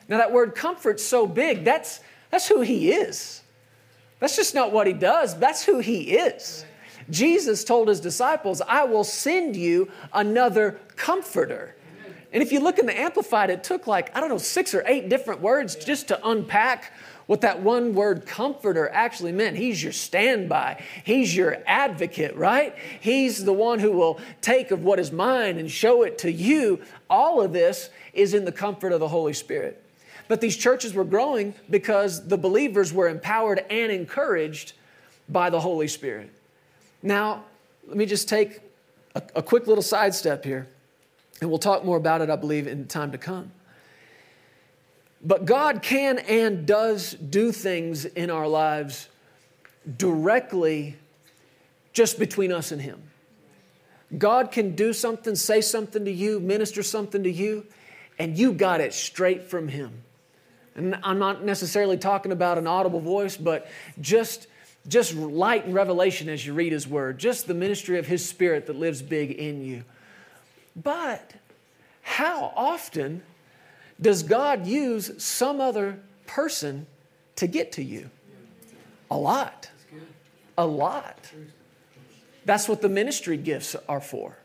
Now, 0.09 0.19
that 0.19 0.33
word 0.33 0.55
comfort's 0.55 1.05
so 1.05 1.27
big, 1.27 1.65
that's, 1.65 2.01
that's 2.31 2.49
who 2.49 2.61
He 2.61 2.91
is. 2.91 3.43
That's 4.19 4.37
just 4.37 4.55
not 4.55 4.73
what 4.73 4.87
He 4.87 4.93
does, 4.93 5.39
that's 5.39 5.65
who 5.65 5.79
He 5.79 6.17
is. 6.17 6.65
Jesus 7.09 7.65
told 7.65 7.89
His 7.89 8.01
disciples, 8.01 8.61
I 8.61 8.85
will 8.85 9.05
send 9.05 9.57
you 9.57 9.91
another 10.13 10.81
comforter. 10.97 11.75
And 12.33 12.43
if 12.43 12.51
you 12.51 12.61
look 12.61 12.79
in 12.79 12.87
the 12.87 12.99
Amplified, 12.99 13.51
it 13.51 13.63
took 13.63 13.87
like, 13.87 14.15
I 14.17 14.21
don't 14.21 14.31
know, 14.31 14.39
six 14.39 14.75
or 14.75 14.83
eight 14.87 15.09
different 15.09 15.41
words 15.41 15.77
just 15.77 16.09
to 16.09 16.29
unpack 16.29 16.93
what 17.27 17.43
that 17.43 17.61
one 17.61 17.95
word 17.95 18.27
comforter 18.27 18.89
actually 18.91 19.33
meant. 19.33 19.57
He's 19.57 19.83
your 19.83 19.93
standby, 19.93 20.83
He's 21.05 21.37
your 21.37 21.59
advocate, 21.67 22.37
right? 22.37 22.75
He's 23.01 23.45
the 23.45 23.53
one 23.53 23.79
who 23.79 23.93
will 23.93 24.21
take 24.41 24.71
of 24.71 24.83
what 24.83 24.99
is 24.99 25.13
mine 25.13 25.59
and 25.59 25.71
show 25.71 26.03
it 26.03 26.19
to 26.19 26.33
you. 26.33 26.81
All 27.09 27.41
of 27.41 27.53
this 27.53 27.91
is 28.13 28.35
in 28.35 28.45
the 28.45 28.53
comfort 28.53 28.93
of 28.93 29.01
the 29.01 29.09
Holy 29.09 29.33
Spirit. 29.33 29.83
But 30.29 30.41
these 30.41 30.57
churches 30.57 30.95
were 30.95 31.05
growing 31.05 31.55
because 31.69 32.27
the 32.27 32.39
believers 32.39 32.93
were 32.93 33.09
empowered 33.09 33.65
and 33.71 33.93
encouraged 33.93 34.73
by 35.29 35.51
the 35.51 35.61
Holy 35.61 35.89
Spirit. 35.89 36.31
Now, 37.03 37.45
let 37.87 37.97
me 37.97 38.07
just 38.07 38.29
take 38.29 38.61
a, 39.15 39.23
a 39.37 39.43
quick 39.43 39.67
little 39.67 39.83
sidestep 39.83 40.45
here, 40.45 40.69
and 41.43 41.51
we'll 41.51 41.59
talk 41.59 41.85
more 41.85 41.97
about 41.97 42.21
it, 42.21 42.31
I 42.31 42.37
believe, 42.37 42.69
in 42.69 42.87
time 42.87 43.11
to 43.11 43.19
come. 43.19 43.51
But 45.25 45.45
God 45.45 45.83
can 45.83 46.21
and 46.21 46.65
does 46.65 47.15
do 47.15 47.51
things 47.51 48.05
in 48.05 48.31
our 48.31 48.47
lives 48.47 49.09
directly 49.97 50.97
just 51.93 52.21
between 52.21 52.53
us 52.53 52.71
and 52.71 52.81
Him. 52.81 53.03
God 54.17 54.53
can 54.53 54.77
do 54.77 54.93
something, 54.93 55.35
say 55.35 55.61
something 55.61 56.05
to 56.05 56.13
you, 56.13 56.39
minister 56.39 56.81
something 56.81 57.25
to 57.25 57.31
you, 57.31 57.67
and 58.21 58.39
you 58.39 58.53
got 58.53 58.81
it 58.81 58.95
straight 58.95 59.43
from 59.43 59.67
Him. 59.67 60.05
And 60.77 60.97
I'm 61.03 61.19
not 61.19 61.45
necessarily 61.45 61.97
talking 61.97 62.31
about 62.31 62.57
an 62.57 62.69
audible 62.69 63.01
voice, 63.01 63.37
but 63.37 63.67
just, 64.01 64.47
just 64.87 65.13
light 65.13 65.65
and 65.65 65.75
revelation 65.75 66.29
as 66.29 66.47
you 66.47 66.55
read 66.55 66.71
His 66.71 66.87
Word, 66.87 67.19
just 67.19 67.49
the 67.49 67.55
ministry 67.55 67.99
of 67.99 68.07
His 68.07 68.25
Spirit 68.25 68.67
that 68.67 68.77
lives 68.77 69.03
big 69.03 69.33
in 69.33 69.65
you. 69.65 69.85
But 70.77 71.35
how 72.03 72.53
often 72.57 73.23
does 74.01 74.23
God 74.23 74.67
use 74.67 75.23
some 75.23 75.61
other 75.61 75.99
person 76.27 76.87
to 77.37 77.47
get 77.47 77.73
to 77.73 77.83
you? 77.83 78.11
A 79.11 79.17
lot. 79.17 79.71
A 80.59 80.67
lot. 80.67 81.31
That's 82.45 82.69
what 82.69 82.83
the 82.83 82.89
ministry 82.89 83.37
gifts 83.37 83.77
are 83.89 84.01
for. 84.01 84.37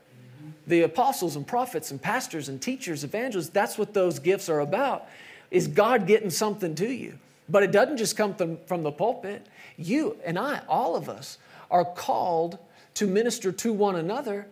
The 0.66 0.82
apostles 0.82 1.36
and 1.36 1.46
prophets 1.46 1.90
and 1.90 2.00
pastors 2.00 2.48
and 2.48 2.60
teachers, 2.60 3.02
evangelists, 3.02 3.48
that's 3.48 3.78
what 3.78 3.94
those 3.94 4.18
gifts 4.18 4.48
are 4.48 4.60
about. 4.60 5.08
Is 5.50 5.66
God 5.66 6.06
getting 6.06 6.30
something 6.30 6.74
to 6.76 6.86
you? 6.86 7.18
But 7.48 7.62
it 7.62 7.72
doesn't 7.72 7.96
just 7.96 8.16
come 8.16 8.34
from 8.66 8.82
the 8.82 8.92
pulpit. 8.92 9.46
You 9.78 10.18
and 10.24 10.38
I, 10.38 10.60
all 10.68 10.94
of 10.94 11.08
us, 11.08 11.38
are 11.70 11.84
called 11.84 12.58
to 12.94 13.06
minister 13.06 13.52
to 13.52 13.72
one 13.72 13.96
another. 13.96 14.46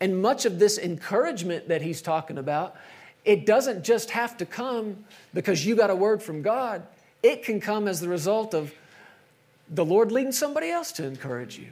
And 0.00 0.20
much 0.22 0.46
of 0.46 0.58
this 0.58 0.78
encouragement 0.78 1.68
that 1.68 1.82
he's 1.82 2.00
talking 2.00 2.38
about 2.38 2.76
it 3.24 3.44
doesn't 3.44 3.84
just 3.84 4.10
have 4.10 4.36
to 4.38 4.46
come 4.46 5.04
because 5.34 5.64
you 5.64 5.76
got 5.76 5.90
a 5.90 5.94
word 5.94 6.22
from 6.22 6.40
God, 6.42 6.86
it 7.22 7.44
can 7.44 7.60
come 7.60 7.86
as 7.86 8.00
the 8.00 8.08
result 8.08 8.54
of 8.54 8.72
the 9.68 9.84
Lord 9.84 10.10
leading 10.10 10.32
somebody 10.32 10.70
else 10.70 10.90
to 10.92 11.06
encourage 11.06 11.58
you. 11.58 11.68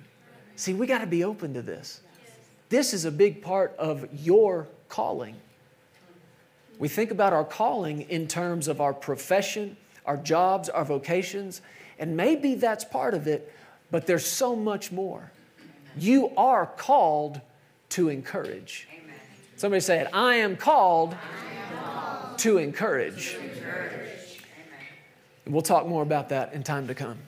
See, 0.57 0.75
we 0.75 0.87
got 0.87 0.99
to 0.99 1.07
be 1.07 1.25
open 1.25 1.55
to 1.55 1.62
this. 1.62 2.03
This 2.69 2.93
is 2.93 3.07
a 3.07 3.11
big 3.11 3.43
part 3.43 3.75
of 3.79 4.07
your 4.12 4.69
calling. 4.88 5.37
We 6.79 6.88
think 6.88 7.11
about 7.11 7.33
our 7.33 7.45
calling 7.45 8.03
in 8.03 8.29
terms 8.29 8.69
of 8.69 8.81
our 8.81 8.93
profession, 8.93 9.77
our 10.05 10.17
jobs, 10.17 10.69
our 10.69 10.85
vocations, 10.85 11.61
and 11.99 12.17
maybe 12.17 12.55
that's 12.55 12.85
part 12.85 13.14
of 13.14 13.27
it, 13.27 13.53
but 13.91 14.07
there's 14.07 14.27
so 14.27 14.55
much 14.55 14.93
more. 14.93 15.33
You 15.97 16.31
are 16.37 16.67
called 16.67 17.41
to 17.90 18.09
encourage. 18.09 18.88
Somebody 19.57 19.81
say 19.81 20.01
it. 20.01 20.09
I 20.12 20.37
am 20.37 20.57
called, 20.57 21.14
I 21.14 21.77
am 21.77 21.85
called 21.85 22.38
to 22.38 22.59
encourage. 22.59 23.33
To 23.33 23.40
encourage. 23.40 24.42
We'll 25.46 25.62
talk 25.62 25.87
more 25.87 26.03
about 26.03 26.29
that 26.29 26.53
in 26.53 26.62
time 26.62 26.87
to 26.88 26.94
come. 26.94 27.18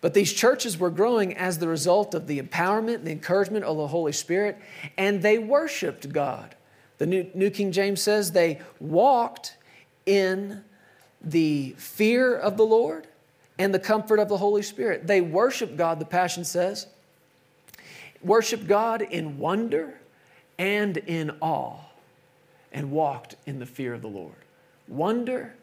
But 0.00 0.14
these 0.14 0.32
churches 0.32 0.76
were 0.76 0.90
growing 0.90 1.36
as 1.36 1.58
the 1.58 1.68
result 1.68 2.14
of 2.14 2.26
the 2.26 2.42
empowerment, 2.42 2.96
and 2.96 3.06
the 3.06 3.12
encouragement 3.12 3.64
of 3.64 3.76
the 3.76 3.86
Holy 3.86 4.12
Spirit, 4.12 4.58
and 4.98 5.22
they 5.22 5.38
worshiped 5.38 6.12
God. 6.12 6.56
The 6.98 7.06
New, 7.06 7.30
New 7.34 7.50
King 7.50 7.70
James 7.72 8.02
says 8.02 8.32
they 8.32 8.60
walked 8.80 9.56
in 10.04 10.64
the 11.20 11.74
fear 11.78 12.36
of 12.36 12.56
the 12.56 12.66
Lord 12.66 13.06
and 13.58 13.72
the 13.72 13.78
comfort 13.78 14.18
of 14.18 14.28
the 14.28 14.36
Holy 14.36 14.62
Spirit. 14.62 15.06
They 15.06 15.20
worship 15.20 15.76
God, 15.76 16.00
the 16.00 16.04
Passion 16.04 16.44
says, 16.44 16.88
worship 18.22 18.66
God 18.66 19.02
in 19.02 19.38
wonder 19.38 19.98
and 20.58 20.96
in 20.96 21.32
awe, 21.40 21.78
and 22.72 22.90
walked 22.90 23.36
in 23.46 23.58
the 23.58 23.66
fear 23.66 23.94
of 23.94 24.02
the 24.02 24.08
Lord. 24.08 24.34
Wonder 24.88 25.54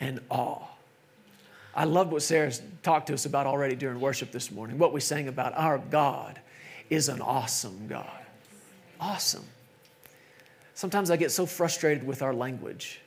and 0.00 0.20
awe. 0.30 0.66
I 1.74 1.84
love 1.84 2.12
what 2.12 2.22
Sarah's 2.22 2.60
talked 2.82 3.06
to 3.06 3.14
us 3.14 3.24
about 3.24 3.46
already 3.46 3.76
during 3.76 4.00
worship 4.00 4.30
this 4.30 4.50
morning. 4.50 4.78
What 4.78 4.92
we 4.92 5.00
sang 5.00 5.28
about 5.28 5.56
our 5.56 5.78
God 5.78 6.38
is 6.90 7.08
an 7.08 7.22
awesome 7.22 7.86
God. 7.88 8.10
Awesome. 9.00 9.44
Sometimes 10.74 11.10
I 11.10 11.16
get 11.16 11.30
so 11.30 11.46
frustrated 11.46 12.06
with 12.06 12.22
our 12.22 12.34
language. 12.34 13.00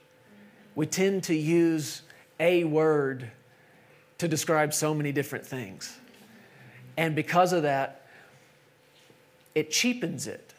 We 0.74 0.88
tend 0.88 1.24
to 1.26 1.36
use 1.36 2.02
a 2.40 2.64
word 2.64 3.30
to 4.18 4.28
describe 4.28 4.74
so 4.74 4.94
many 4.94 5.12
different 5.12 5.46
things. 5.46 5.96
And 6.98 7.16
because 7.16 7.54
of 7.54 7.64
that, 7.64 8.05
it 9.56 9.72
cheapens 9.72 10.28
it. 10.28 10.54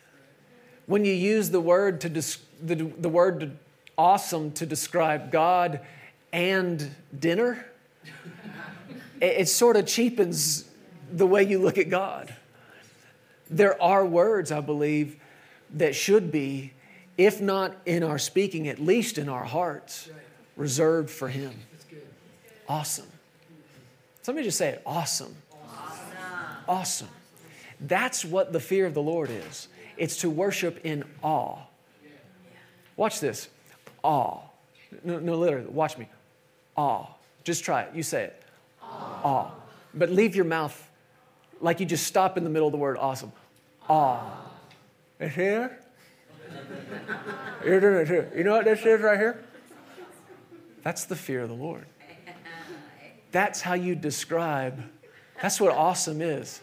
When 0.87 1.05
you 1.05 1.13
use 1.13 1.51
the 1.51 1.61
word 1.61 2.01
to 2.01 2.09
des- 2.09 2.41
the, 2.63 2.75
the 2.75 3.09
word 3.09 3.41
to, 3.41 3.51
awesome 3.99 4.53
to 4.53 4.67
describe 4.67 5.31
God 5.31 5.81
and 6.33 6.91
dinner, 7.19 7.67
it, 9.21 9.41
it 9.41 9.49
sort 9.49 9.77
of 9.77 9.87
cheapens 9.87 10.69
the 11.13 11.27
way 11.27 11.43
you 11.43 11.59
look 11.59 11.79
at 11.79 11.91
God. 11.91 12.35
There 13.49 13.81
are 13.81 14.05
words, 14.05 14.51
I 14.51 14.61
believe, 14.61 15.17
that 15.75 15.95
should 15.95 16.33
be, 16.33 16.73
if 17.17 17.41
not 17.41 17.77
in 17.87 18.03
our 18.03 18.19
speaking, 18.19 18.69
at 18.69 18.81
least 18.81 19.19
in 19.19 19.29
our 19.29 19.45
hearts, 19.45 20.09
reserved 20.57 21.11
for 21.11 21.29
Him. 21.29 21.53
Awesome. 22.69 23.07
Somebody 24.23 24.47
just 24.47 24.59
say 24.59 24.71
it 24.71 24.83
awesome. 24.85 25.37
Awesome. 25.53 26.07
Awesome. 26.69 27.09
That's 27.81 28.25
what 28.25 28.53
the 28.53 28.61
fear 28.61 28.87
of 28.87 28.95
the 28.95 29.03
Lord 29.03 29.31
is 29.31 29.69
it's 29.97 30.19
to 30.19 30.31
worship 30.31 30.81
in 30.85 31.05
awe. 31.23 31.59
Watch 32.97 33.21
this 33.21 33.49
awe. 34.03 34.41
No, 35.05 35.19
no 35.19 35.37
literally, 35.37 35.69
watch 35.69 35.99
me. 35.99 36.09
Awe. 36.77 37.07
Just 37.45 37.65
try 37.65 37.83
it. 37.83 37.95
You 37.95 38.03
say 38.03 38.25
it. 38.25 38.43
Awe. 38.83 39.21
awe. 39.25 39.51
But 39.95 40.11
leave 40.11 40.37
your 40.37 40.45
mouth 40.45 40.91
like 41.61 41.81
you 41.81 41.87
just 41.87 42.07
stop 42.07 42.37
in 42.37 42.45
the 42.45 42.51
middle 42.51 42.69
of 42.69 42.73
the 42.73 42.79
word 42.79 42.99
awesome. 42.99 43.33
Awe. 43.89 44.23
It's 45.19 45.35
here. 45.35 45.79
You're 47.65 47.81
doing 47.81 47.97
it 47.97 48.09
too. 48.09 48.27
You 48.37 48.45
know 48.45 48.53
what 48.53 48.65
this 48.65 48.85
is 48.85 49.01
right 49.01 49.19
here? 49.19 49.45
That's 50.83 51.05
the 51.05 51.17
fear 51.17 51.43
of 51.43 51.49
the 51.49 51.55
Lord. 51.55 51.87
That's 53.33 53.61
how 53.61 53.75
you 53.75 53.95
describe, 53.95 54.83
that's 55.43 55.61
what 55.61 55.73
awesome 55.73 56.23
is. 56.23 56.61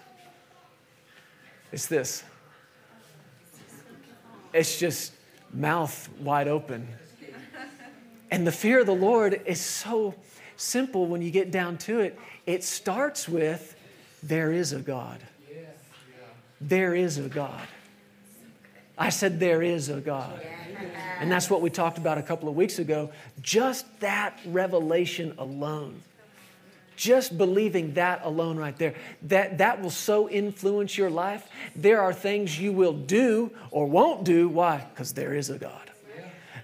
It's 1.74 1.88
this 1.88 2.24
it's 4.54 4.78
just 4.80 5.12
mouth 5.52 6.08
wide 6.20 6.48
open. 6.48 6.88
And 8.30 8.46
the 8.46 8.52
fear 8.52 8.80
of 8.82 8.86
the 8.86 8.96
Lord 8.96 9.42
is 9.46 9.60
so 9.60 10.14
simple 10.56 11.08
when 11.08 11.24
you 11.24 11.32
get 11.32 11.52
down 11.52 11.78
to 11.80 12.00
it. 12.00 12.18
It 12.46 12.64
starts 12.64 13.28
with, 13.28 13.76
there 14.22 14.52
is 14.52 14.72
a 14.74 14.80
God. 14.80 15.20
There 16.62 16.94
is 16.94 17.18
a 17.18 17.28
God. 17.28 17.68
I 18.98 19.10
said, 19.10 19.40
there 19.40 19.64
is 19.64 19.90
a 19.90 20.00
God. 20.00 20.42
And 21.20 21.32
that's 21.32 21.50
what 21.50 21.62
we 21.62 21.70
talked 21.72 21.98
about 21.98 22.20
a 22.20 22.24
couple 22.24 22.50
of 22.50 22.56
weeks 22.56 22.78
ago. 22.78 23.12
Just 23.42 24.00
that 24.00 24.40
revelation 24.46 25.34
alone 25.40 26.02
just 26.95 27.38
believing 27.38 27.93
that 27.93 28.21
alone 28.23 28.58
right 28.58 28.77
there, 28.77 28.95
that, 29.23 29.58
that 29.58 29.82
will 29.82 29.89
so 29.89 30.29
influence 30.29 30.97
your 30.97 31.10
life. 31.10 31.47
There 31.75 32.01
are 32.01 32.13
things 32.13 32.60
you 32.60 32.71
will 32.71 32.93
do 32.93 33.51
or 33.71 33.86
won't 33.86 34.23
do. 34.23 34.47
Why? 34.47 34.86
Because 34.93 35.13
there 35.13 35.34
is 35.34 35.49
a 35.49 35.58
God. 35.58 35.91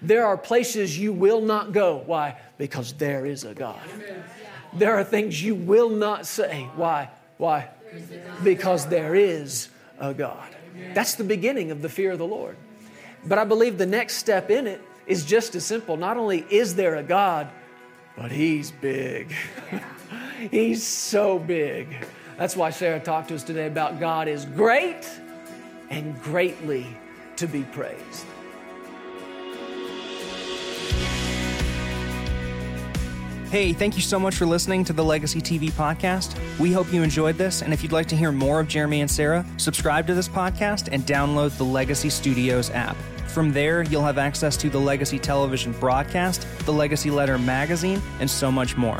There 0.01 0.25
are 0.25 0.37
places 0.37 0.97
you 0.97 1.11
will 1.11 1.41
not 1.41 1.73
go. 1.73 2.01
Why? 2.05 2.37
Because 2.57 2.93
there 2.93 3.25
is 3.25 3.43
a 3.43 3.53
God. 3.53 3.81
There 4.73 4.95
are 4.95 5.03
things 5.03 5.43
you 5.43 5.55
will 5.55 5.89
not 5.89 6.25
say. 6.25 6.69
Why? 6.75 7.09
Why? 7.37 7.69
Because 8.43 8.85
there 8.87 9.15
is 9.15 9.69
a 9.99 10.13
God. 10.13 10.55
That's 10.93 11.15
the 11.15 11.23
beginning 11.23 11.71
of 11.71 11.81
the 11.81 11.89
fear 11.89 12.11
of 12.11 12.19
the 12.19 12.27
Lord. 12.27 12.55
But 13.25 13.37
I 13.37 13.43
believe 13.43 13.77
the 13.77 13.85
next 13.85 14.15
step 14.17 14.49
in 14.49 14.67
it 14.67 14.81
is 15.07 15.25
just 15.25 15.55
as 15.55 15.65
simple. 15.65 15.97
Not 15.97 16.17
only 16.17 16.45
is 16.49 16.75
there 16.75 16.95
a 16.95 17.03
God, 17.03 17.49
but 18.15 18.31
He's 18.31 18.71
big. 18.71 19.33
He's 20.51 20.85
so 20.85 21.37
big. 21.37 22.05
That's 22.37 22.55
why 22.55 22.69
Sarah 22.69 22.99
talked 22.99 23.29
to 23.29 23.35
us 23.35 23.43
today 23.43 23.67
about 23.67 23.99
God 23.99 24.27
is 24.27 24.45
great 24.45 25.09
and 25.89 26.19
greatly 26.21 26.87
to 27.35 27.47
be 27.47 27.63
praised. 27.63 28.25
Hey, 33.51 33.73
thank 33.73 33.95
you 33.95 34.01
so 34.01 34.19
much 34.19 34.35
for 34.35 34.45
listening 34.45 34.83
to 34.85 34.93
the 34.93 35.03
Legacy 35.03 35.41
TV 35.41 35.71
podcast. 35.71 36.37
We 36.59 36.71
hope 36.71 36.93
you 36.93 37.01
enjoyed 37.01 37.35
this, 37.35 37.63
and 37.63 37.73
if 37.73 37.81
you'd 37.81 37.91
like 37.91 38.05
to 38.09 38.15
hear 38.15 38.31
more 38.31 38.59
of 38.59 38.67
Jeremy 38.67 39.01
and 39.01 39.09
Sarah, 39.09 39.43
subscribe 39.57 40.05
to 40.05 40.13
this 40.13 40.29
podcast 40.29 40.87
and 40.91 41.03
download 41.03 41.57
the 41.57 41.65
Legacy 41.65 42.11
Studios 42.11 42.69
app. 42.69 42.95
From 43.27 43.51
there, 43.51 43.81
you'll 43.81 44.03
have 44.03 44.19
access 44.19 44.55
to 44.57 44.69
the 44.69 44.79
Legacy 44.79 45.17
Television 45.17 45.71
broadcast, 45.73 46.45
the 46.65 46.73
Legacy 46.73 47.09
Letter 47.09 47.39
magazine, 47.39 48.01
and 48.19 48.29
so 48.29 48.51
much 48.51 48.77
more. 48.77 48.99